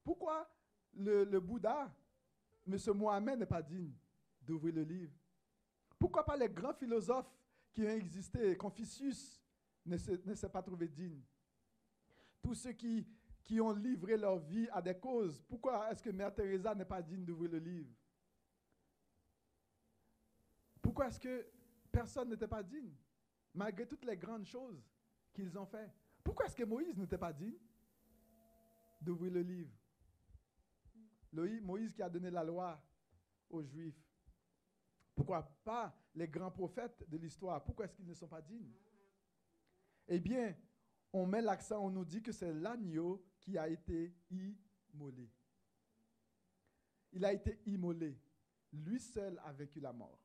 Pourquoi 0.04 0.46
le, 0.92 1.24
le 1.24 1.40
Bouddha, 1.40 1.90
M. 2.66 2.76
Mohamed, 2.94 3.38
n'est 3.38 3.46
pas 3.46 3.62
digne 3.62 3.94
d'ouvrir 4.42 4.74
le 4.74 4.82
livre? 4.82 5.19
Pourquoi 6.00 6.24
pas 6.24 6.36
les 6.36 6.48
grands 6.48 6.74
philosophes 6.74 7.30
qui 7.72 7.82
ont 7.82 7.90
existé, 7.90 8.56
Confucius, 8.56 9.40
ne 9.86 9.96
s'est 9.96 10.48
pas 10.48 10.62
trouvé 10.62 10.88
digne. 10.88 11.20
Tous 12.42 12.54
ceux 12.54 12.72
qui, 12.72 13.06
ont 13.60 13.72
livré 13.72 14.16
leur 14.16 14.38
vie 14.38 14.68
à 14.72 14.82
des 14.82 14.94
causes, 14.94 15.40
pourquoi 15.48 15.92
est-ce 15.92 16.02
que 16.02 16.10
Mère 16.10 16.34
Teresa 16.34 16.74
n'est 16.74 16.84
pas 16.84 17.02
digne 17.02 17.24
d'ouvrir 17.24 17.52
le 17.52 17.58
livre? 17.58 17.90
Pourquoi 20.82 21.08
est-ce 21.08 21.20
que 21.20 21.46
personne 21.92 22.30
n'était 22.30 22.48
pas 22.48 22.62
digne, 22.62 22.92
malgré 23.54 23.86
toutes 23.86 24.04
les 24.04 24.16
grandes 24.16 24.46
choses 24.46 24.82
qu'ils 25.32 25.56
ont 25.56 25.66
faites 25.66 26.00
pourquoi 26.22 26.46
est-ce 26.46 26.56
que 26.56 26.64
Moïse 26.64 26.96
n'était 26.96 27.18
pas 27.18 27.32
digne 27.32 27.58
d'ouvrir 29.00 29.32
le 29.32 29.42
livre? 29.42 29.72
Moïse 31.32 31.92
qui 31.92 32.02
a 32.02 32.10
donné 32.10 32.30
la 32.30 32.44
loi 32.44 32.80
aux 33.48 33.62
Juifs. 33.62 34.09
Pourquoi 35.14 35.42
pas 35.64 35.94
les 36.14 36.28
grands 36.28 36.50
prophètes 36.50 37.04
de 37.08 37.16
l'histoire? 37.16 37.62
Pourquoi 37.64 37.84
est-ce 37.84 37.94
qu'ils 37.94 38.06
ne 38.06 38.14
sont 38.14 38.28
pas 38.28 38.42
dignes? 38.42 38.72
Eh 40.08 40.18
bien, 40.18 40.56
on 41.12 41.26
met 41.26 41.42
l'accent, 41.42 41.84
on 41.84 41.90
nous 41.90 42.04
dit 42.04 42.22
que 42.22 42.32
c'est 42.32 42.52
l'agneau 42.52 43.24
qui 43.40 43.58
a 43.58 43.68
été 43.68 44.14
immolé. 44.30 45.30
Il 47.12 47.24
a 47.24 47.32
été 47.32 47.60
immolé. 47.66 48.18
Lui 48.72 49.00
seul 49.00 49.40
a 49.44 49.52
vécu 49.52 49.80
la 49.80 49.92
mort. 49.92 50.20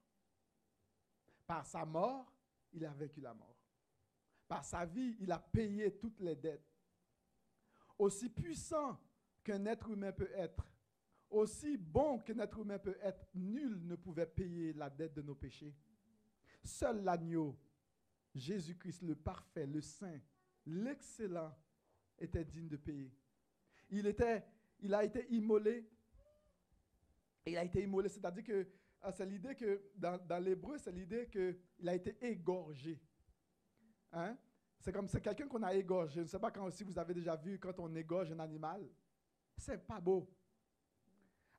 Par 1.48 1.66
sa 1.66 1.86
mort, 1.86 2.32
il 2.74 2.86
a 2.86 2.94
vécu 2.94 3.22
la 3.22 3.34
mort. 3.34 3.58
Par 4.48 4.64
sa 4.64 4.86
vie, 4.86 5.16
il 5.20 5.32
a 5.32 5.40
payé 5.40 5.98
toutes 5.98 6.20
les 6.20 6.36
dettes. 6.36 6.72
Aussi 7.98 8.30
puissant 8.30 9.00
qu'un 9.44 9.66
être 9.66 9.90
humain 9.90 10.12
peut 10.12 10.32
être, 10.34 10.68
aussi 11.30 11.78
bon 11.78 12.20
qu'un 12.20 12.40
être 12.40 12.60
humain 12.60 12.80
peut 12.80 12.98
être, 13.02 13.28
nul 13.34 13.86
ne 13.86 13.96
pouvait 13.96 14.26
payer 14.26 14.74
la 14.74 14.90
dette 14.90 15.14
de 15.14 15.22
nos 15.22 15.36
péchés. 15.36 15.74
Seul 16.64 17.04
l'agneau, 17.04 17.58
Jésus-Christ, 18.34 19.02
le 19.04 19.16
parfait, 19.16 19.66
le 19.66 19.82
saint, 19.82 20.20
l'excellent, 20.66 21.56
était 22.18 22.46
digne 22.46 22.70
de 22.70 22.78
payer. 22.78 23.12
Il, 23.90 24.08
était, 24.08 24.44
il 24.80 24.94
a 24.94 25.04
été 25.04 25.28
immolé. 25.34 25.86
Il 27.46 27.58
a 27.58 27.64
été 27.64 27.84
immolé, 27.84 28.10
c'est-à-dire 28.10 28.44
que 28.44 28.68
ah, 29.02 29.12
c'est 29.12 29.26
l'idée 29.26 29.54
que 29.54 29.92
dans, 29.96 30.18
dans 30.26 30.44
l'hébreu, 30.44 30.78
c'est 30.78 30.92
l'idée 30.92 31.30
qu'il 31.30 31.88
a 31.88 31.94
été 31.94 32.18
égorgé. 32.26 33.00
Hein? 34.12 34.38
C'est 34.80 34.92
comme 34.92 35.08
c'est 35.08 35.22
quelqu'un 35.22 35.48
qu'on 35.48 35.62
a 35.64 35.74
égorgé. 35.74 36.16
Je 36.16 36.22
ne 36.22 36.26
sais 36.26 36.40
pas 36.40 36.52
quand, 36.52 36.70
si 36.72 36.84
vous 36.84 36.98
avez 36.98 37.14
déjà 37.14 37.36
vu 37.36 37.60
quand 37.60 37.78
on 37.80 37.94
égorge 37.96 38.32
un 38.32 38.40
animal. 38.40 38.88
C'est 39.58 39.78
pas 39.86 40.00
beau. 40.00 40.28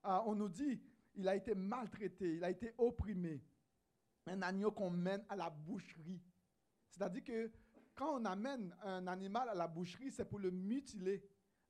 Ah, 0.02 0.22
on 0.26 0.34
nous 0.34 0.48
dit, 0.48 0.80
il 1.14 1.28
a 1.28 1.34
été 1.34 1.54
maltraité, 1.54 2.36
il 2.36 2.44
a 2.44 2.50
été 2.50 2.74
opprimé. 2.78 3.42
Un 4.26 4.42
agneau 4.42 4.70
qu'on 4.72 4.90
mène 4.90 5.24
à 5.28 5.36
la 5.36 5.50
boucherie. 5.50 6.20
C'est-à-dire 6.90 7.24
que 7.24 7.50
quand 7.94 8.20
on 8.20 8.24
amène 8.24 8.74
un 8.82 9.06
animal 9.06 9.48
à 9.48 9.54
la 9.54 9.68
boucherie, 9.68 10.10
c'est 10.10 10.24
pour 10.24 10.38
le 10.38 10.50
mutiler, 10.50 11.22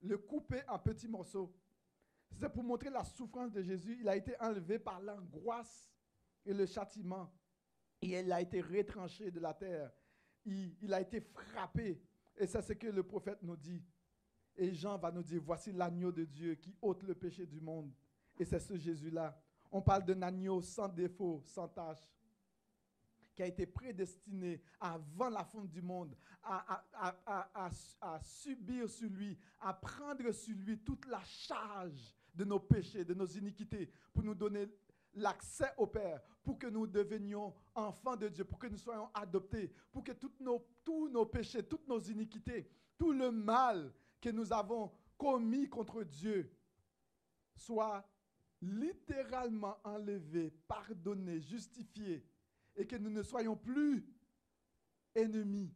le 0.02 0.18
couper 0.18 0.62
en 0.68 0.78
petits 0.78 1.08
morceaux. 1.08 1.54
C'est 2.34 2.52
pour 2.52 2.64
montrer 2.64 2.90
la 2.90 3.04
souffrance 3.04 3.52
de 3.52 3.62
Jésus. 3.62 3.98
Il 4.00 4.08
a 4.08 4.16
été 4.16 4.38
enlevé 4.40 4.78
par 4.78 5.00
l'angoisse 5.00 5.90
et 6.44 6.52
le 6.52 6.66
châtiment. 6.66 7.32
Et 8.02 8.18
il 8.18 8.32
a 8.32 8.40
été 8.40 8.60
retranché 8.60 9.30
de 9.30 9.40
la 9.40 9.54
terre 9.54 9.90
il, 10.46 10.94
a 10.94 11.00
été 11.00 11.20
frappé. 11.20 12.00
Et 12.36 12.46
c'est 12.46 12.62
ce 12.62 12.72
que 12.72 12.86
le 12.86 13.02
prophète 13.02 13.42
nous 13.42 13.56
dit. 13.56 13.82
Et 14.56 14.72
Jean 14.72 14.96
va 14.98 15.10
nous 15.10 15.22
dire, 15.22 15.40
voici 15.42 15.72
l'agneau 15.72 16.12
de 16.12 16.24
Dieu 16.24 16.54
qui 16.54 16.74
ôte 16.80 17.02
le 17.02 17.14
péché 17.14 17.46
du 17.46 17.60
monde. 17.60 17.92
Et 18.38 18.44
c'est 18.44 18.60
ce 18.60 18.76
Jésus-là. 18.76 19.38
On 19.70 19.82
parle 19.82 20.04
d'un 20.04 20.22
agneau 20.22 20.60
sans 20.60 20.88
défaut, 20.88 21.42
sans 21.44 21.68
tâche, 21.68 21.98
qui 23.34 23.42
a 23.42 23.46
été 23.46 23.66
prédestiné 23.66 24.62
avant 24.80 25.28
la 25.28 25.44
fonte 25.44 25.70
du 25.70 25.82
monde 25.82 26.16
à, 26.42 27.70
subir 28.22 28.88
sur 28.88 29.10
lui, 29.10 29.38
à 29.60 29.74
prendre 29.74 30.32
sur 30.32 30.56
lui 30.56 30.78
toute 30.78 31.06
la 31.06 31.22
charge 31.24 32.14
de 32.34 32.44
nos 32.44 32.60
péchés, 32.60 33.04
de 33.04 33.14
nos 33.14 33.26
iniquités, 33.26 33.90
pour 34.12 34.22
nous 34.22 34.34
donner 34.34 34.68
l'accès 35.14 35.72
au 35.76 35.86
Père, 35.86 36.22
pour 36.42 36.58
que 36.58 36.66
nous 36.66 36.86
devenions 36.86 37.54
enfants 37.74 38.16
de 38.16 38.28
Dieu, 38.28 38.44
pour 38.44 38.58
que 38.58 38.68
nous 38.68 38.78
soyons 38.78 39.10
adoptés, 39.12 39.72
pour 39.92 40.04
que 40.04 40.12
tous 40.12 41.08
nos 41.08 41.26
péchés, 41.26 41.62
toutes 41.62 41.88
nos 41.88 42.00
iniquités, 42.00 42.70
tout 42.96 43.12
le 43.12 43.30
mal 43.30 43.92
que 44.20 44.30
nous 44.30 44.52
avons 44.52 44.92
commis 45.18 45.68
contre 45.68 46.04
Dieu 46.04 46.50
soit 47.54 48.06
littéralement 48.62 49.78
enlevé, 49.84 50.50
pardonné, 50.66 51.40
justifié, 51.40 52.26
et 52.74 52.86
que 52.86 52.96
nous 52.96 53.10
ne 53.10 53.22
soyons 53.22 53.56
plus 53.56 54.06
ennemis 55.14 55.74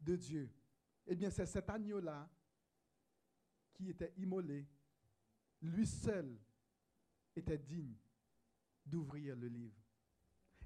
de 0.00 0.16
Dieu. 0.16 0.50
Eh 1.06 1.14
bien, 1.14 1.30
c'est 1.30 1.46
cet 1.46 1.68
agneau-là 1.70 2.28
qui 3.72 3.90
était 3.90 4.12
immolé, 4.16 4.66
lui 5.62 5.86
seul 5.86 6.38
était 7.34 7.58
digne 7.58 7.96
d'ouvrir 8.84 9.36
le 9.36 9.48
livre. 9.48 9.80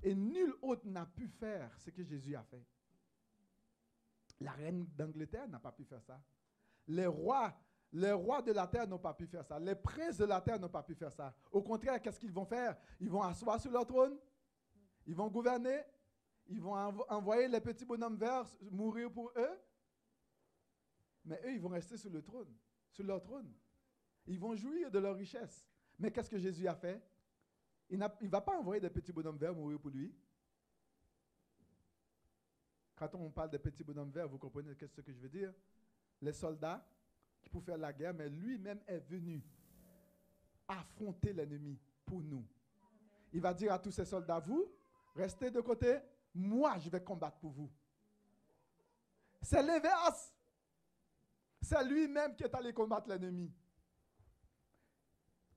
Et 0.02 0.14
nul 0.14 0.52
autre 0.62 0.86
n'a 0.86 1.06
pu 1.06 1.28
faire 1.28 1.78
ce 1.78 1.90
que 1.90 2.02
Jésus 2.02 2.34
a 2.34 2.42
fait. 2.42 2.66
La 4.40 4.52
reine 4.52 4.86
d'Angleterre 4.96 5.48
n'a 5.48 5.60
pas 5.60 5.72
pu 5.72 5.84
faire 5.84 6.02
ça. 6.02 6.22
Les 6.88 7.06
rois, 7.06 7.56
les 7.94 8.10
rois 8.10 8.42
de 8.42 8.50
la 8.50 8.66
terre 8.66 8.88
n'ont 8.88 8.98
pas 8.98 9.14
pu 9.14 9.24
faire 9.24 9.44
ça. 9.44 9.58
Les 9.60 9.76
princes 9.76 10.18
de 10.18 10.24
la 10.24 10.40
terre 10.40 10.58
n'ont 10.58 10.68
pas 10.68 10.82
pu 10.82 10.96
faire 10.96 11.12
ça. 11.12 11.32
Au 11.52 11.62
contraire, 11.62 12.02
qu'est-ce 12.02 12.18
qu'ils 12.18 12.32
vont 12.32 12.44
faire? 12.44 12.76
Ils 12.98 13.08
vont 13.08 13.22
asseoir 13.22 13.60
sur 13.60 13.70
leur 13.70 13.86
trône, 13.86 14.18
ils 15.06 15.14
vont 15.14 15.28
gouverner, 15.28 15.80
ils 16.48 16.60
vont 16.60 16.74
envoyer 17.08 17.46
les 17.46 17.60
petits 17.60 17.84
bonhommes 17.84 18.16
verts 18.16 18.46
mourir 18.62 19.12
pour 19.12 19.30
eux. 19.36 19.60
Mais 21.24 21.40
eux, 21.44 21.52
ils 21.52 21.60
vont 21.60 21.68
rester 21.68 21.96
sur 21.96 22.10
le 22.10 22.20
trône, 22.20 22.52
sur 22.90 23.04
leur 23.04 23.22
trône. 23.22 23.50
Ils 24.26 24.40
vont 24.40 24.56
jouir 24.56 24.90
de 24.90 24.98
leur 24.98 25.14
richesse. 25.14 25.64
Mais 25.96 26.10
qu'est-ce 26.10 26.28
que 26.28 26.38
Jésus 26.38 26.66
a 26.66 26.74
fait? 26.74 27.00
Il 27.88 27.98
ne 27.98 28.28
va 28.28 28.40
pas 28.40 28.58
envoyer 28.58 28.80
des 28.80 28.90
petits 28.90 29.12
bonhommes 29.12 29.38
verts 29.38 29.54
mourir 29.54 29.78
pour 29.78 29.90
lui. 29.90 30.12
Quand 32.96 33.14
on 33.14 33.30
parle 33.30 33.50
des 33.50 33.58
petits 33.60 33.84
bonhommes 33.84 34.10
verts, 34.10 34.28
vous 34.28 34.38
comprenez 34.38 34.74
ce 34.74 35.00
que 35.00 35.12
je 35.12 35.20
veux 35.20 35.28
dire? 35.28 35.54
Les 36.20 36.32
soldats 36.32 36.84
pour 37.50 37.62
faire 37.62 37.78
la 37.78 37.92
guerre, 37.92 38.14
mais 38.14 38.28
lui-même 38.28 38.80
est 38.86 39.00
venu 39.08 39.42
affronter 40.68 41.32
l'ennemi 41.32 41.78
pour 42.04 42.20
nous. 42.22 42.44
Il 43.32 43.40
va 43.40 43.52
dire 43.52 43.72
à 43.72 43.78
tous 43.78 43.90
ces 43.90 44.04
soldats, 44.04 44.38
vous, 44.38 44.70
restez 45.14 45.50
de 45.50 45.60
côté, 45.60 45.98
moi 46.34 46.78
je 46.78 46.88
vais 46.88 47.02
combattre 47.02 47.38
pour 47.38 47.52
vous. 47.52 47.70
C'est 49.42 49.62
l'inverse. 49.62 50.32
C'est 51.60 51.84
lui-même 51.84 52.34
qui 52.36 52.44
est 52.44 52.54
allé 52.54 52.72
combattre 52.72 53.08
l'ennemi. 53.08 53.52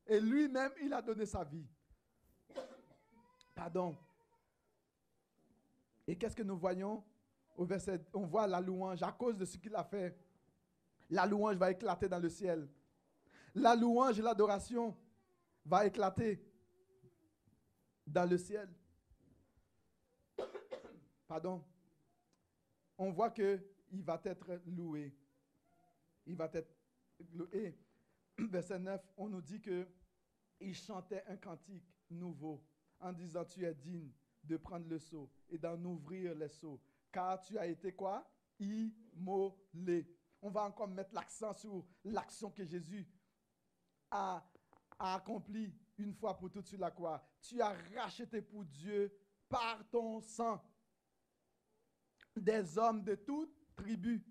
Et 0.06 0.20
lui-même, 0.20 0.72
il 0.82 0.94
a 0.94 1.02
donné 1.02 1.26
sa 1.26 1.44
vie. 1.44 1.68
Pardon. 3.54 3.98
Et 6.08 6.18
qu'est-ce 6.18 6.36
que 6.36 6.44
nous 6.44 6.58
voyons 6.58 7.04
au 7.58 7.66
verset 7.66 8.06
On 8.14 8.26
voit 8.26 8.48
la 8.48 8.62
louange 8.62 9.04
à 9.04 9.12
cause 9.12 9.38
de 9.38 9.46
ce 9.46 9.58
qu'il 9.58 9.76
a 9.76 9.84
fait. 9.84 10.18
La 11.10 11.26
louange 11.26 11.56
va 11.56 11.72
éclater 11.72 12.08
dans 12.10 12.20
le 12.20 12.30
ciel. 12.30 12.68
La 13.56 13.76
louange 13.76 14.20
et 14.20 14.22
l'adoration 14.22 14.96
va 15.66 15.86
éclater 15.86 16.42
dans 18.06 18.30
le 18.30 18.38
ciel. 18.38 18.70
Pardon. 21.28 21.64
On 22.98 23.12
voit 23.12 23.32
que 23.32 23.60
il 23.92 24.04
va 24.04 24.22
être 24.26 24.62
loué. 24.66 25.16
Il 26.26 26.36
va 26.36 26.50
être 26.54 26.74
loué. 27.34 27.78
Verset 28.38 28.80
9, 28.80 29.02
on 29.18 29.30
nous 29.30 29.42
dit 29.42 29.62
que 29.62 29.88
il 30.60 30.76
chantait 30.76 31.24
un 31.28 31.38
cantique 31.38 31.84
nouveau 32.10 32.64
en 33.00 33.14
disant 33.14 33.46
Tu 33.46 33.66
es 33.66 33.74
digne 33.74 34.12
de 34.44 34.58
prendre 34.58 34.88
le 34.88 35.00
seau 35.00 35.30
et 35.50 35.58
d'en 35.58 35.82
ouvrir 35.84 36.36
les 36.36 36.50
seaux, 36.50 36.80
car 37.12 37.40
tu 37.42 37.58
as 37.58 37.68
été 37.68 37.92
quoi? 37.92 38.30
Immolé. 38.60 40.08
On 40.42 40.50
va 40.50 40.64
encore 40.64 40.88
mettre 40.88 41.14
l'accent 41.14 41.54
sur 41.54 41.86
l'action 42.04 42.52
que 42.52 42.64
Jésus 42.64 43.08
a, 44.12 44.44
accomplie 45.00 45.74
une 45.98 46.14
fois 46.14 46.38
pour 46.38 46.52
toutes 46.52 46.68
sur 46.68 46.80
la 46.80 46.92
croix. 46.92 47.24
Tu 47.42 47.62
as 47.62 47.76
racheté 47.96 48.42
pour 48.42 48.64
Dieu 48.66 49.12
par 49.50 49.88
ton 49.90 50.22
sang 50.22 50.62
des 52.36 52.78
hommes 52.78 53.04
de 53.04 53.16
toute 53.16 53.54
tribu, 53.76 54.24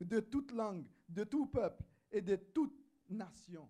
de 0.00 0.20
toute 0.20 0.52
langue, 0.52 0.86
de 1.08 1.24
tout 1.24 1.46
peuple 1.46 1.84
et 2.10 2.20
de 2.20 2.36
toute 2.36 2.78
nation. 3.08 3.68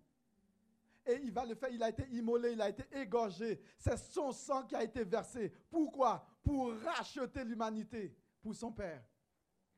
Et 1.05 1.19
il 1.21 1.31
va 1.31 1.45
le 1.45 1.55
faire, 1.55 1.69
il 1.69 1.83
a 1.83 1.89
été 1.89 2.07
immolé, 2.11 2.53
il 2.53 2.61
a 2.61 2.69
été 2.69 2.83
égorgé. 2.97 3.61
C'est 3.77 3.97
son 3.97 4.31
sang 4.31 4.65
qui 4.65 4.75
a 4.75 4.83
été 4.83 5.03
versé. 5.03 5.51
Pourquoi? 5.69 6.25
Pour 6.41 6.73
racheter 6.81 7.43
l'humanité 7.43 8.15
pour 8.41 8.55
son 8.55 8.71
Père. 8.71 9.03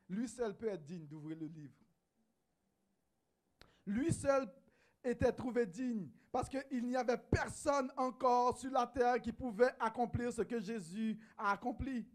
Lui 0.08 0.28
seul 0.28 0.56
peut 0.56 0.68
être 0.68 0.84
digne 0.84 1.06
d'ouvrir 1.06 1.36
le 1.36 1.46
livre. 1.46 1.74
Lui 3.86 4.12
seul 4.12 4.46
était 5.04 5.32
trouvé 5.32 5.64
digne 5.64 6.08
parce 6.32 6.48
qu'il 6.48 6.84
n'y 6.84 6.96
avait 6.96 7.16
personne 7.16 7.90
encore 7.96 8.58
sur 8.58 8.70
la 8.70 8.86
terre 8.86 9.20
qui 9.20 9.32
pouvait 9.32 9.72
accomplir 9.78 10.32
ce 10.32 10.42
que 10.42 10.60
Jésus 10.60 11.18
a 11.38 11.52
accompli. 11.52 12.06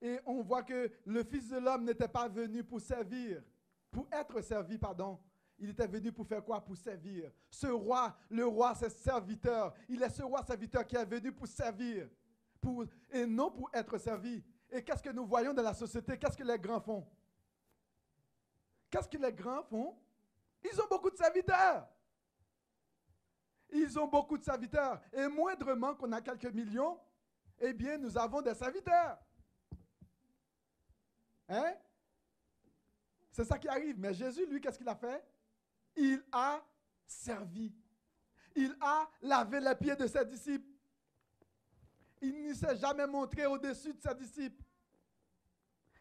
Et 0.00 0.18
on 0.26 0.42
voit 0.42 0.62
que 0.62 0.90
le 1.06 1.24
Fils 1.24 1.48
de 1.48 1.58
l'homme 1.58 1.84
n'était 1.84 2.08
pas 2.08 2.28
venu 2.28 2.62
pour 2.62 2.80
servir, 2.80 3.42
pour 3.90 4.06
être 4.12 4.40
servi, 4.42 4.76
pardon. 4.78 5.18
Il 5.58 5.70
était 5.70 5.88
venu 5.88 6.12
pour 6.12 6.26
faire 6.26 6.44
quoi? 6.44 6.64
Pour 6.64 6.76
servir. 6.76 7.32
Ce 7.50 7.66
roi, 7.66 8.16
le 8.30 8.46
roi, 8.46 8.74
c'est 8.76 8.90
serviteur. 8.90 9.74
Il 9.88 10.02
est 10.02 10.10
ce 10.10 10.22
roi 10.22 10.44
serviteur 10.44 10.86
qui 10.86 10.94
est 10.94 11.04
venu 11.04 11.32
pour 11.32 11.48
servir, 11.48 12.08
pour, 12.60 12.84
et 13.10 13.26
non 13.26 13.50
pour 13.50 13.68
être 13.72 13.98
servi. 13.98 14.42
Et 14.70 14.84
qu'est-ce 14.84 15.02
que 15.02 15.10
nous 15.10 15.26
voyons 15.26 15.52
dans 15.52 15.62
la 15.62 15.74
société? 15.74 16.16
Qu'est-ce 16.16 16.36
que 16.36 16.44
les 16.44 16.58
grands 16.58 16.80
font? 16.80 17.04
Qu'est-ce 18.90 19.08
que 19.08 19.18
les 19.18 19.32
grands 19.32 19.62
font? 19.64 19.96
Ils 20.62 20.80
ont 20.80 20.86
beaucoup 20.88 21.10
de 21.10 21.16
serviteurs. 21.16 21.88
Ils 23.70 23.98
ont 23.98 24.06
beaucoup 24.06 24.38
de 24.38 24.42
serviteurs. 24.44 25.00
Et 25.12 25.28
moindrement 25.28 25.94
qu'on 25.94 26.10
a 26.12 26.20
quelques 26.20 26.52
millions, 26.52 26.98
eh 27.60 27.72
bien, 27.72 27.98
nous 27.98 28.16
avons 28.16 28.40
des 28.40 28.54
serviteurs. 28.54 29.18
Hein? 31.48 31.74
C'est 33.30 33.44
ça 33.44 33.58
qui 33.58 33.68
arrive. 33.68 33.98
Mais 33.98 34.14
Jésus, 34.14 34.46
lui, 34.46 34.60
qu'est-ce 34.60 34.78
qu'il 34.78 34.88
a 34.88 34.96
fait? 34.96 35.24
Il 35.96 36.24
a 36.32 36.62
servi. 37.06 37.72
Il 38.54 38.76
a 38.80 39.08
lavé 39.22 39.60
les 39.60 39.74
pieds 39.74 39.96
de 39.96 40.06
ses 40.06 40.24
disciples. 40.24 40.68
Il 42.20 42.48
ne 42.48 42.54
s'est 42.54 42.76
jamais 42.76 43.06
montré 43.06 43.46
au-dessus 43.46 43.92
de 43.92 44.00
ses 44.00 44.14
disciples. 44.14 44.62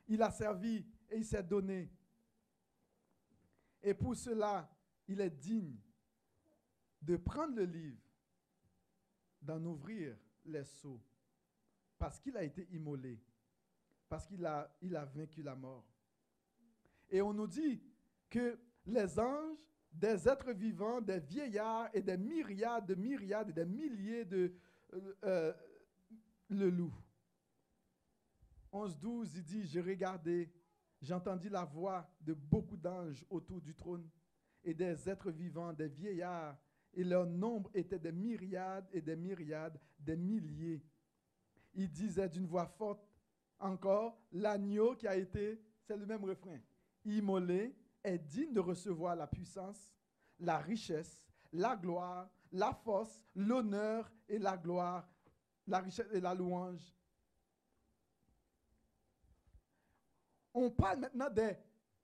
Il 0.08 0.22
a 0.22 0.32
servi 0.32 0.86
et 1.10 1.18
il 1.18 1.26
s'est 1.26 1.44
donné. 1.44 1.92
Et 3.84 3.94
pour 3.94 4.16
cela, 4.16 4.70
il 5.08 5.22
est 5.22 5.30
digne 5.30 5.78
de 7.02 7.16
prendre 7.18 7.56
le 7.56 7.64
livre, 7.64 8.02
d'en 9.42 9.64
ouvrir 9.64 10.18
les 10.46 10.64
seaux, 10.64 11.02
parce 11.98 12.20
qu'il 12.20 12.36
a 12.36 12.44
été 12.44 12.68
immolé 12.72 13.22
parce 14.10 14.26
qu'il 14.26 14.46
a, 14.46 14.70
vaincu 15.14 15.44
la 15.44 15.56
mort. 15.56 15.86
Et 17.10 17.22
on 17.22 17.34
nous 17.34 17.48
dit 17.48 17.82
que 18.30 18.60
les 18.86 19.20
anges, 19.20 19.58
des 19.92 20.28
êtres 20.28 20.52
vivants, 20.52 21.02
des 21.02 21.20
vieillards 21.20 21.90
et 21.94 22.02
des 22.02 22.18
myriades 22.18 22.86
de 22.86 22.96
myriades 22.96 23.50
et 23.50 23.54
des 23.54 23.66
milliers 23.66 24.26
de 24.26 24.54
euh, 24.94 25.14
euh, 25.24 25.54
le 26.50 26.70
loup. 26.70 26.94
11-12, 28.72 29.32
il 29.36 29.44
dit, 29.44 29.66
j'ai 29.66 29.82
regardé, 29.82 30.52
j'ai 31.02 31.14
entendu 31.14 31.50
la 31.50 31.64
voix 31.64 32.10
de 32.20 32.34
beaucoup 32.34 32.78
d'anges 32.78 33.26
autour 33.30 33.62
du 33.62 33.76
trône 33.76 34.10
et 34.64 34.74
des 34.74 35.10
êtres 35.10 35.32
vivants, 35.32 35.74
des 35.74 35.88
vieillards, 35.88 36.58
et 36.94 37.04
leur 37.04 37.26
nombre 37.26 37.70
était 37.74 38.00
des 38.00 38.12
myriades 38.12 38.88
et 38.92 39.02
des 39.02 39.16
myriades, 39.16 39.80
des 40.00 40.16
milliers. 40.16 40.84
Il 41.74 41.92
disait 41.92 42.30
d'une 42.30 42.48
voix 42.48 42.66
forte, 42.66 43.08
encore, 43.60 44.20
l'agneau 44.32 44.96
qui 44.96 45.08
a 45.08 45.16
été, 45.16 45.62
c'est 45.84 45.98
le 45.98 46.06
même 46.06 46.24
refrain, 46.24 46.60
immolé, 47.06 47.76
est 48.04 48.18
digne 48.18 48.54
de 48.54 48.60
recevoir 48.60 49.16
la 49.16 49.28
puissance, 49.28 49.92
la 50.40 50.58
richesse, 50.58 51.26
la 51.52 51.76
gloire, 51.76 52.30
la 52.52 52.74
force, 52.74 53.22
l'honneur 53.36 54.12
et 54.28 54.40
la 54.40 54.58
gloire, 54.58 55.08
la 55.68 55.80
richesse 55.80 56.08
et 56.12 56.20
la 56.20 56.34
louange. 56.34 56.97
On 60.60 60.72
parle 60.72 61.00
maintenant 61.00 61.30
des 61.30 61.56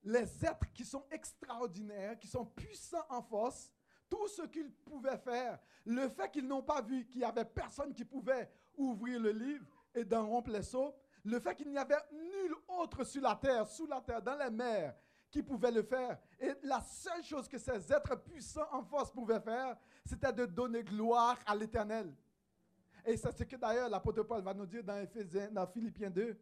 les 0.04 0.46
êtres 0.46 0.72
qui 0.74 0.84
sont 0.86 1.04
extraordinaires, 1.10 2.20
qui 2.20 2.28
sont 2.28 2.46
puissants 2.46 3.06
en 3.10 3.22
force, 3.22 3.72
tout 4.10 4.28
ce 4.28 4.44
qu'ils 4.44 4.72
pouvaient 4.72 5.18
faire, 5.18 5.60
le 5.86 6.10
fait 6.10 6.30
qu'ils 6.30 6.48
n'ont 6.48 6.62
pas 6.62 6.82
vu 6.82 7.06
qu'il 7.08 7.20
n'y 7.20 7.26
avait 7.26 7.46
personne 7.46 7.94
qui 7.94 8.06
pouvait 8.06 8.50
ouvrir 8.76 9.20
le 9.20 9.32
livre 9.32 9.66
et 9.96 10.04
d'en 10.04 10.28
rompre 10.28 10.52
les 10.52 10.62
seaux, 10.62 10.94
le 11.24 11.40
fait 11.40 11.56
qu'il 11.56 11.72
n'y 11.72 11.78
avait 11.78 11.96
nul 12.12 12.54
autre 12.68 13.04
sur 13.06 13.22
la 13.22 13.36
terre, 13.36 13.68
sous 13.68 13.88
la 13.88 14.02
terre, 14.02 14.22
dans 14.22 14.38
les 14.38 14.50
mers, 14.50 14.94
qui 15.32 15.42
pouvait 15.42 15.72
le 15.72 15.84
faire. 15.84 16.20
Et 16.40 16.54
la 16.64 16.82
seule 16.82 17.24
chose 17.24 17.48
que 17.48 17.58
ces 17.58 17.92
êtres 17.92 18.22
puissants 18.22 18.68
en 18.72 18.84
force 18.84 19.10
pouvaient 19.10 19.40
faire, 19.40 19.78
c'était 20.06 20.34
de 20.34 20.46
donner 20.46 20.84
gloire 20.84 21.40
à 21.46 21.56
l'Éternel. 21.56 22.14
Et 23.06 23.18
c'est 23.18 23.36
ce 23.36 23.44
que 23.44 23.56
d'ailleurs 23.56 23.90
l'apôtre 23.90 24.24
Paul 24.24 24.42
va 24.42 24.54
nous 24.54 24.66
dire 24.66 24.84
dans, 24.84 25.68
Philippiens 25.68 26.10
2. 26.10 26.38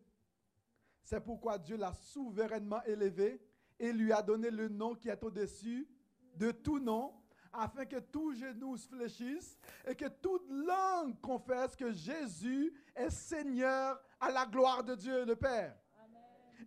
C'est 1.04 1.20
pourquoi 1.22 1.58
Dieu 1.58 1.78
l'a 1.78 1.94
souverainement 1.94 2.84
élevé 2.84 3.42
et 3.80 3.92
lui 3.92 4.12
a 4.14 4.22
donné 4.22 4.50
le 4.50 4.70
nom 4.70 4.96
qui 4.96 5.10
est 5.10 5.24
au-dessus 5.24 5.88
de 6.36 6.52
tout 6.52 6.80
nom, 6.80 7.14
afin 7.54 7.86
que 7.86 8.00
tous 8.00 8.34
genoux 8.36 8.78
se 8.78 8.88
fléchissent 8.88 9.58
et 9.86 9.96
que 9.96 10.08
toute 10.08 10.50
langue 10.50 11.20
confesse 11.20 11.76
que 11.76 11.92
Jésus 11.92 12.74
est 12.96 13.10
Seigneur 13.10 14.02
à 14.20 14.32
la 14.32 14.46
gloire 14.46 14.84
de 14.84 14.96
Dieu 14.96 15.26
le 15.26 15.36
Père. 15.36 15.76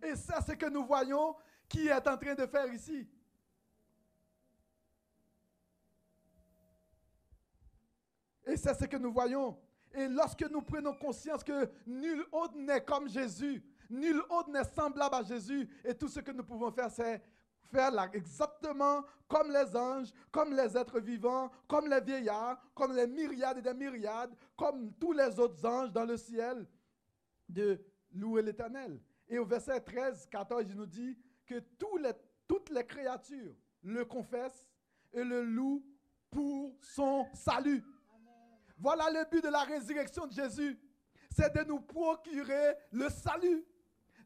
Et 0.03 0.15
ça, 0.15 0.41
c'est 0.41 0.57
que 0.57 0.69
nous 0.69 0.85
voyons 0.85 1.35
qui 1.67 1.87
est 1.87 2.07
en 2.07 2.17
train 2.17 2.35
de 2.35 2.45
faire 2.45 2.71
ici. 2.71 3.07
Et 8.45 8.57
c'est 8.57 8.75
ce 8.75 8.85
que 8.85 8.97
nous 8.97 9.11
voyons. 9.11 9.57
Et 9.93 10.07
lorsque 10.07 10.43
nous 10.49 10.61
prenons 10.61 10.93
conscience 10.93 11.43
que 11.43 11.69
nul 11.87 12.23
autre 12.31 12.55
n'est 12.57 12.83
comme 12.83 13.09
Jésus, 13.09 13.63
nul 13.89 14.21
autre 14.29 14.49
n'est 14.49 14.63
semblable 14.63 15.15
à 15.15 15.23
Jésus, 15.23 15.67
et 15.83 15.93
tout 15.93 16.07
ce 16.07 16.19
que 16.19 16.31
nous 16.31 16.43
pouvons 16.43 16.71
faire, 16.71 16.91
c'est 16.91 17.21
faire 17.71 18.09
exactement 18.13 19.03
comme 19.27 19.51
les 19.51 19.75
anges, 19.75 20.11
comme 20.31 20.53
les 20.53 20.77
êtres 20.77 20.99
vivants, 20.99 21.51
comme 21.67 21.87
les 21.87 22.01
vieillards, 22.01 22.61
comme 22.73 22.93
les 22.95 23.07
myriades 23.07 23.57
et 23.57 23.61
des 23.61 23.73
myriades, 23.73 24.33
comme 24.55 24.93
tous 24.93 25.11
les 25.11 25.39
autres 25.39 25.65
anges 25.65 25.91
dans 25.91 26.05
le 26.05 26.17
ciel, 26.17 26.67
de 27.49 27.79
louer 28.13 28.41
l'Éternel. 28.41 28.99
Et 29.27 29.39
au 29.39 29.45
verset 29.45 29.79
13, 29.81 30.27
14, 30.29 30.65
il 30.69 30.75
nous 30.75 30.85
dit 30.85 31.17
que 31.45 31.59
tous 31.77 31.97
les, 31.97 32.11
toutes 32.47 32.69
les 32.69 32.85
créatures 32.85 33.55
le 33.83 34.05
confessent 34.05 34.67
et 35.13 35.23
le 35.23 35.43
louent 35.43 35.83
pour 36.29 36.75
son 36.81 37.25
salut. 37.33 37.83
Voilà 38.77 39.09
le 39.09 39.29
but 39.29 39.43
de 39.43 39.49
la 39.49 39.63
résurrection 39.63 40.27
de 40.27 40.33
Jésus. 40.33 40.77
C'est 41.31 41.53
de 41.55 41.63
nous 41.63 41.79
procurer 41.79 42.75
le 42.91 43.09
salut, 43.09 43.65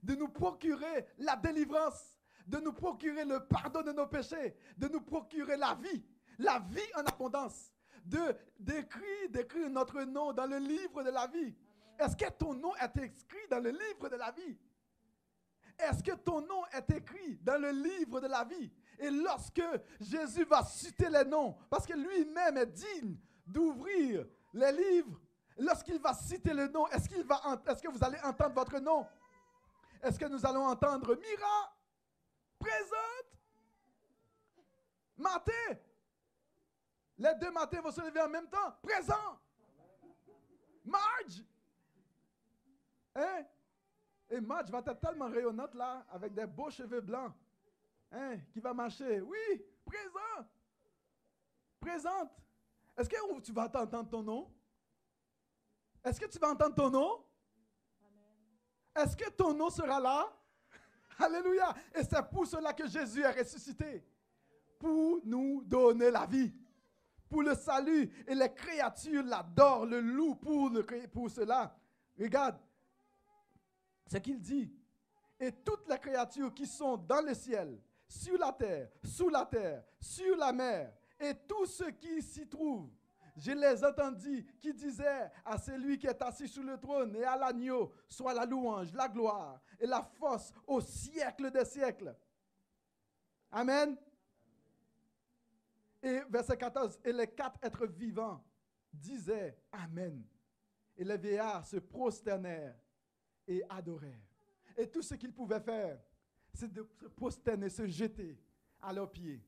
de 0.04 0.16
nous 0.16 0.30
procurer 0.30 1.08
la 1.18 1.36
délivrance, 1.36 2.18
de 2.48 2.58
nous 2.58 2.74
procurer 2.74 3.26
le 3.26 3.46
pardon 3.46 3.82
de 3.82 3.92
nos 3.92 4.08
péchés, 4.08 4.56
de 4.78 4.88
nous 4.88 5.02
procurer 5.02 5.58
la 5.58 5.76
vie, 5.76 6.04
la 6.38 6.60
vie 6.60 6.92
en 6.96 7.02
abondance, 7.02 7.72
de 8.06 8.36
d'écrire, 8.58 9.30
d'écrire 9.30 9.70
notre 9.70 10.02
nom 10.04 10.34
dans 10.34 10.46
le 10.46 10.58
livre 10.58 11.04
de 11.04 11.10
la 11.12 11.28
vie. 11.28 11.56
Est-ce 12.00 12.16
que 12.16 12.30
ton 12.32 12.54
nom 12.54 12.76
est 12.78 12.98
écrit 12.98 13.48
dans 13.50 13.60
le 13.60 13.72
livre 13.72 14.10
de 14.10 14.16
la 14.16 14.32
vie? 14.32 14.58
Est-ce 15.78 16.04
que 16.04 16.16
ton 16.16 16.42
nom 16.42 16.64
est 16.74 16.92
écrit 16.92 17.38
dans 17.42 17.58
le 17.58 17.72
livre 17.72 18.20
de 18.20 18.28
la 18.28 18.44
vie? 18.44 18.72
Et 19.00 19.10
lorsque 19.10 19.62
Jésus 20.00 20.44
va 20.44 20.64
citer 20.64 21.10
les 21.10 21.24
noms, 21.24 21.56
parce 21.70 21.86
que 21.86 21.94
lui-même 21.94 22.58
est 22.58 22.66
digne 22.66 23.18
d'ouvrir 23.46 24.26
les 24.54 24.72
livres, 24.72 25.20
lorsqu'il 25.58 26.00
va 26.00 26.14
citer 26.14 26.54
le 26.54 26.68
nom, 26.68 26.88
est-ce, 26.88 27.08
qu'il 27.08 27.24
va, 27.24 27.42
est-ce 27.68 27.82
que 27.82 27.90
vous 27.90 28.04
allez 28.04 28.18
entendre 28.24 28.56
votre 28.56 28.80
nom? 28.80 29.06
Est-ce 30.02 30.18
que 30.18 30.26
nous 30.26 30.46
allons 30.46 30.66
entendre 30.66 31.16
Mira? 31.16 31.76
présente? 32.58 33.40
Maté. 35.18 35.52
Les 37.18 37.36
deux 37.36 37.52
matins 37.52 37.82
vont 37.82 37.92
se 37.92 38.02
lever 38.02 38.22
en 38.22 38.30
même 38.30 38.50
temps. 38.50 38.72
Présent. 38.82 39.40
Marge. 40.86 41.44
Hein? 43.16 43.44
Et 44.30 44.40
Marge 44.40 44.70
va 44.70 44.80
être 44.80 45.00
tellement 45.00 45.28
rayonnante 45.28 45.74
là, 45.76 46.06
avec 46.10 46.34
des 46.34 46.46
beaux 46.46 46.70
cheveux 46.70 47.02
blancs. 47.02 47.34
Hein? 48.12 48.38
Qui 48.52 48.60
va 48.60 48.74
marcher. 48.74 49.20
Oui, 49.22 49.66
présent. 49.86 50.48
Présente. 51.80 52.32
Est-ce 52.98 53.10
que 53.10 53.40
tu 53.42 53.52
vas 53.52 53.66
entendre 53.66 54.10
ton 54.10 54.24
nom? 54.24 54.54
Est-ce 56.04 56.20
que 56.20 56.26
tu 56.26 56.40
vas 56.40 56.50
entendre 56.50 56.76
ton 56.76 56.90
nom? 56.90 57.26
Est-ce 59.04 59.16
que 59.16 59.30
ton 59.30 59.54
nom 59.54 59.70
sera 59.70 60.00
là? 60.00 60.32
Alléluia. 61.18 61.74
Et 61.96 62.04
c'est 62.04 62.30
pour 62.30 62.46
cela 62.46 62.74
que 62.74 62.88
Jésus 62.88 63.22
est 63.22 63.32
ressuscité. 63.32 64.04
Pour 64.78 65.20
nous 65.24 65.62
donner 65.66 66.10
la 66.12 66.26
vie. 66.26 66.54
pour 67.30 67.44
le 67.44 67.54
salut 67.54 68.12
et 68.28 68.34
les 68.34 68.52
créatures 68.54 69.24
l'adorent, 69.24 69.86
le 69.86 70.02
loup 70.02 70.36
pour, 70.36 70.72
pour 71.14 71.30
cela. 71.30 71.76
Regarde 72.20 72.58
ce 74.12 74.18
qu'il 74.18 74.40
dit. 74.40 74.74
Et 75.40 75.52
toutes 75.52 75.88
les 75.88 76.00
créatures 76.00 76.54
qui 76.54 76.66
sont 76.66 76.98
dans 76.98 77.22
le 77.22 77.34
ciel, 77.34 77.80
sur 78.08 78.38
la 78.38 78.52
terre, 78.52 78.90
sous 79.04 79.30
la 79.30 79.46
terre, 79.46 79.84
sur 80.02 80.36
la 80.36 80.52
mer, 80.52 80.92
et 81.20 81.34
tous 81.48 81.66
ceux 81.68 81.92
qui 81.92 82.22
s'y 82.22 82.48
trouvent, 82.48 82.90
je 83.40 83.52
les 83.52 83.84
entendis 83.84 84.46
qui 84.60 84.74
disaient 84.74 85.32
à 85.46 85.58
celui 85.58 85.98
qui 85.98 86.08
est 86.08 86.22
assis 86.22 86.48
sur 86.48 86.64
le 86.64 86.78
trône 86.78 87.16
et 87.16 87.24
à 87.24 87.38
l'agneau, 87.38 87.92
soit 88.08 88.34
la 88.34 88.46
louange, 88.46 88.94
la 88.94 89.08
gloire 89.08 89.62
et 89.80 89.86
la 89.86 90.04
force 90.04 90.52
au 90.68 90.82
siècle 90.82 91.50
des 91.50 91.66
siècles. 91.66 92.16
Amen. 93.52 93.98
Et 96.04 96.22
verset 96.30 96.58
14, 96.58 97.00
et 97.04 97.14
les 97.14 97.28
quatre 97.28 97.60
êtres 97.64 97.88
vivants 97.88 98.44
disaient 98.92 99.58
Amen. 99.72 100.24
Et 100.98 101.04
les 101.04 101.18
vieillards 101.18 101.66
se 101.66 101.78
prosternèrent 101.78 102.76
et 103.48 103.64
adorèrent. 103.70 104.28
Et 104.78 104.90
tout 104.90 105.02
ce 105.02 105.16
qu'ils 105.16 105.34
pouvaient 105.34 105.62
faire, 105.62 106.00
c'est 106.54 106.72
de 106.72 106.86
se 107.02 107.08
prosterner, 107.08 107.70
se 107.70 107.88
jeter 107.88 108.38
à 108.82 108.92
leurs 108.92 109.12
pieds. 109.12 109.42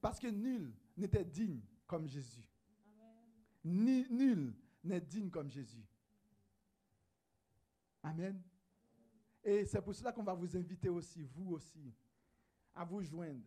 Parce 0.00 0.18
que 0.18 0.28
nul 0.28 0.72
n'était 0.96 1.24
digne 1.24 1.60
comme 1.86 2.06
Jésus. 2.06 2.53
Ni, 3.64 4.06
nul 4.10 4.54
n'est 4.82 5.00
digne 5.00 5.30
comme 5.30 5.50
Jésus. 5.50 5.84
Amen. 8.02 8.42
Et 9.42 9.64
c'est 9.64 9.80
pour 9.80 9.94
cela 9.94 10.12
qu'on 10.12 10.22
va 10.22 10.34
vous 10.34 10.56
inviter 10.56 10.88
aussi, 10.88 11.22
vous 11.22 11.52
aussi, 11.52 11.94
à 12.74 12.84
vous 12.84 13.02
joindre 13.02 13.44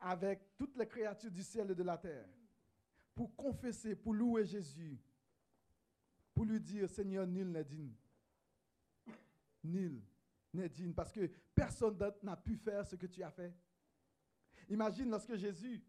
avec 0.00 0.56
toutes 0.58 0.76
les 0.76 0.86
créatures 0.86 1.30
du 1.30 1.42
ciel 1.42 1.70
et 1.70 1.74
de 1.74 1.82
la 1.82 1.96
terre 1.96 2.28
pour 3.14 3.34
confesser, 3.36 3.94
pour 3.94 4.12
louer 4.12 4.44
Jésus, 4.44 4.98
pour 6.34 6.44
lui 6.44 6.60
dire, 6.60 6.90
Seigneur, 6.90 7.26
nul 7.26 7.50
n'est 7.50 7.64
digne. 7.64 7.94
Nul 9.62 10.02
n'est 10.52 10.68
digne 10.68 10.92
parce 10.92 11.12
que 11.12 11.30
personne 11.54 11.96
d'autre 11.96 12.18
n'a 12.22 12.36
pu 12.36 12.56
faire 12.56 12.84
ce 12.84 12.96
que 12.96 13.06
tu 13.06 13.22
as 13.22 13.30
fait. 13.30 13.54
Imagine 14.68 15.10
lorsque 15.10 15.36
Jésus 15.36 15.82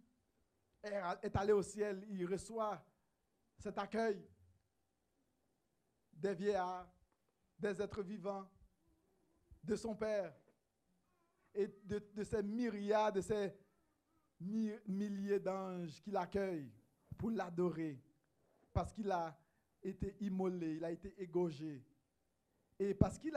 est 0.86 1.36
allé 1.36 1.54
au 1.54 1.62
ciel, 1.62 2.06
il 2.10 2.26
reçoit 2.26 2.84
cet 3.58 3.78
accueil 3.78 4.22
des 6.14 6.34
vieillards, 6.34 6.88
des 7.58 7.82
êtres 7.82 8.04
vivants, 8.04 8.48
de 9.64 9.76
son 9.76 9.96
Père 9.96 10.34
et 11.54 11.68
de, 11.84 12.24
ces 12.24 12.44
myriades, 12.44 13.16
de 13.16 13.22
ces 13.22 13.54
milliers 14.40 15.40
d'anges 15.40 16.02
qui 16.02 16.12
l'accueillent 16.12 16.72
pour 17.18 17.32
l'adorer 17.32 18.00
parce 18.76 18.92
qu'il 18.92 19.10
a 19.10 19.36
été 19.82 20.18
immolé, 20.20 20.76
il 20.76 20.84
a 20.84 20.92
été 20.92 21.16
égorgé. 21.18 21.82
Et 22.78 22.94
parce 22.94 23.18
qu'il 23.18 23.34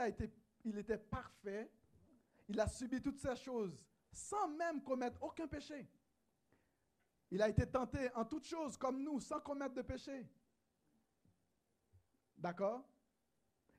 était 0.77 0.97
parfait, 0.97 1.71
il 2.49 2.59
a 2.59 2.67
subi 2.67 3.01
toutes 3.01 3.19
ces 3.19 3.35
choses 3.37 3.81
sans 4.11 4.49
même 4.49 4.83
commettre 4.83 5.23
aucun 5.23 5.47
péché. 5.47 5.87
Il 7.31 7.41
a 7.41 7.49
été 7.49 7.65
tenté 7.65 8.13
en 8.15 8.25
toutes 8.25 8.45
choses 8.45 8.77
comme 8.77 9.03
nous, 9.03 9.19
sans 9.19 9.39
commettre 9.39 9.75
de 9.75 9.81
péché. 9.81 10.27
D'accord? 12.37 12.83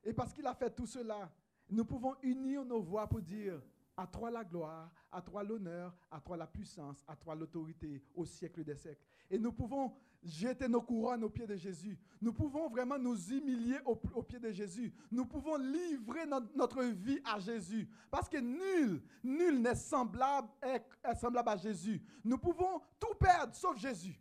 Et 0.03 0.13
parce 0.13 0.33
qu'il 0.33 0.45
a 0.47 0.53
fait 0.53 0.73
tout 0.73 0.85
cela, 0.85 1.31
nous 1.69 1.85
pouvons 1.85 2.15
unir 2.21 2.63
nos 2.65 2.81
voix 2.81 3.07
pour 3.07 3.21
dire, 3.21 3.61
à 3.97 4.07
toi 4.07 4.31
la 4.31 4.43
gloire, 4.43 4.91
à 5.11 5.21
toi 5.21 5.43
l'honneur, 5.43 5.93
à 6.09 6.19
toi 6.21 6.37
la 6.37 6.47
puissance, 6.47 7.03
à 7.07 7.15
toi 7.15 7.35
l'autorité 7.35 8.01
au 8.15 8.25
siècle 8.25 8.63
des 8.63 8.75
siècles. 8.75 9.03
Et 9.29 9.37
nous 9.37 9.51
pouvons 9.51 9.93
jeter 10.23 10.67
nos 10.67 10.81
couronnes 10.81 11.23
aux 11.23 11.29
pieds 11.29 11.47
de 11.47 11.55
Jésus. 11.55 11.97
Nous 12.21 12.33
pouvons 12.33 12.69
vraiment 12.69 12.97
nous 12.97 13.17
humilier 13.31 13.77
aux, 13.85 13.95
pieds 14.23 14.39
de 14.39 14.51
Jésus. 14.51 14.93
Nous 15.11 15.25
pouvons 15.25 15.57
livrer 15.57 16.25
notre 16.55 16.83
vie 16.83 17.19
à 17.25 17.39
Jésus. 17.39 17.89
Parce 18.09 18.29
que 18.29 18.37
nul, 18.37 19.01
nul 19.23 19.61
n'est 19.61 19.75
semblable, 19.75 20.49
est 20.61 21.15
semblable 21.15 21.49
à 21.49 21.57
Jésus. 21.57 22.01
Nous 22.23 22.37
pouvons 22.37 22.81
tout 22.99 23.15
perdre 23.19 23.55
sauf 23.55 23.77
Jésus. 23.77 24.19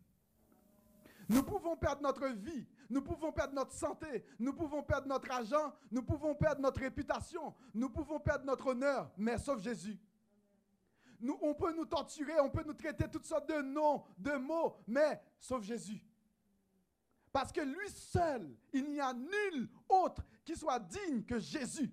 Nous 1.28 1.44
pouvons 1.44 1.76
perdre 1.76 2.02
notre 2.02 2.26
vie, 2.26 2.66
nous 2.88 3.02
pouvons 3.02 3.30
perdre 3.30 3.54
notre 3.54 3.72
santé, 3.72 4.24
nous 4.40 4.52
pouvons 4.52 4.82
perdre 4.82 5.06
notre 5.06 5.30
argent, 5.30 5.72
nous 5.92 6.02
pouvons 6.02 6.34
perdre 6.34 6.60
notre 6.60 6.80
réputation, 6.80 7.54
nous 7.72 7.88
pouvons 7.88 8.18
perdre 8.18 8.44
notre 8.44 8.66
honneur, 8.66 9.12
mais 9.16 9.38
sauf 9.38 9.60
Jésus. 9.60 9.96
On 11.42 11.54
peut 11.54 11.74
nous 11.74 11.84
torturer, 11.84 12.40
on 12.40 12.50
peut 12.50 12.62
nous 12.64 12.74
traiter 12.74 13.08
toutes 13.10 13.26
sortes 13.26 13.48
de 13.48 13.60
noms, 13.60 14.04
de 14.18 14.32
mots, 14.32 14.76
mais 14.86 15.20
sauf 15.38 15.62
Jésus. 15.62 16.02
Parce 17.32 17.52
que 17.52 17.60
lui 17.60 17.88
seul, 17.90 18.56
il 18.72 18.90
n'y 18.90 19.00
a 19.00 19.12
nul 19.12 19.68
autre 19.88 20.22
qui 20.44 20.56
soit 20.56 20.80
digne 20.80 21.22
que 21.22 21.38
Jésus. 21.38 21.92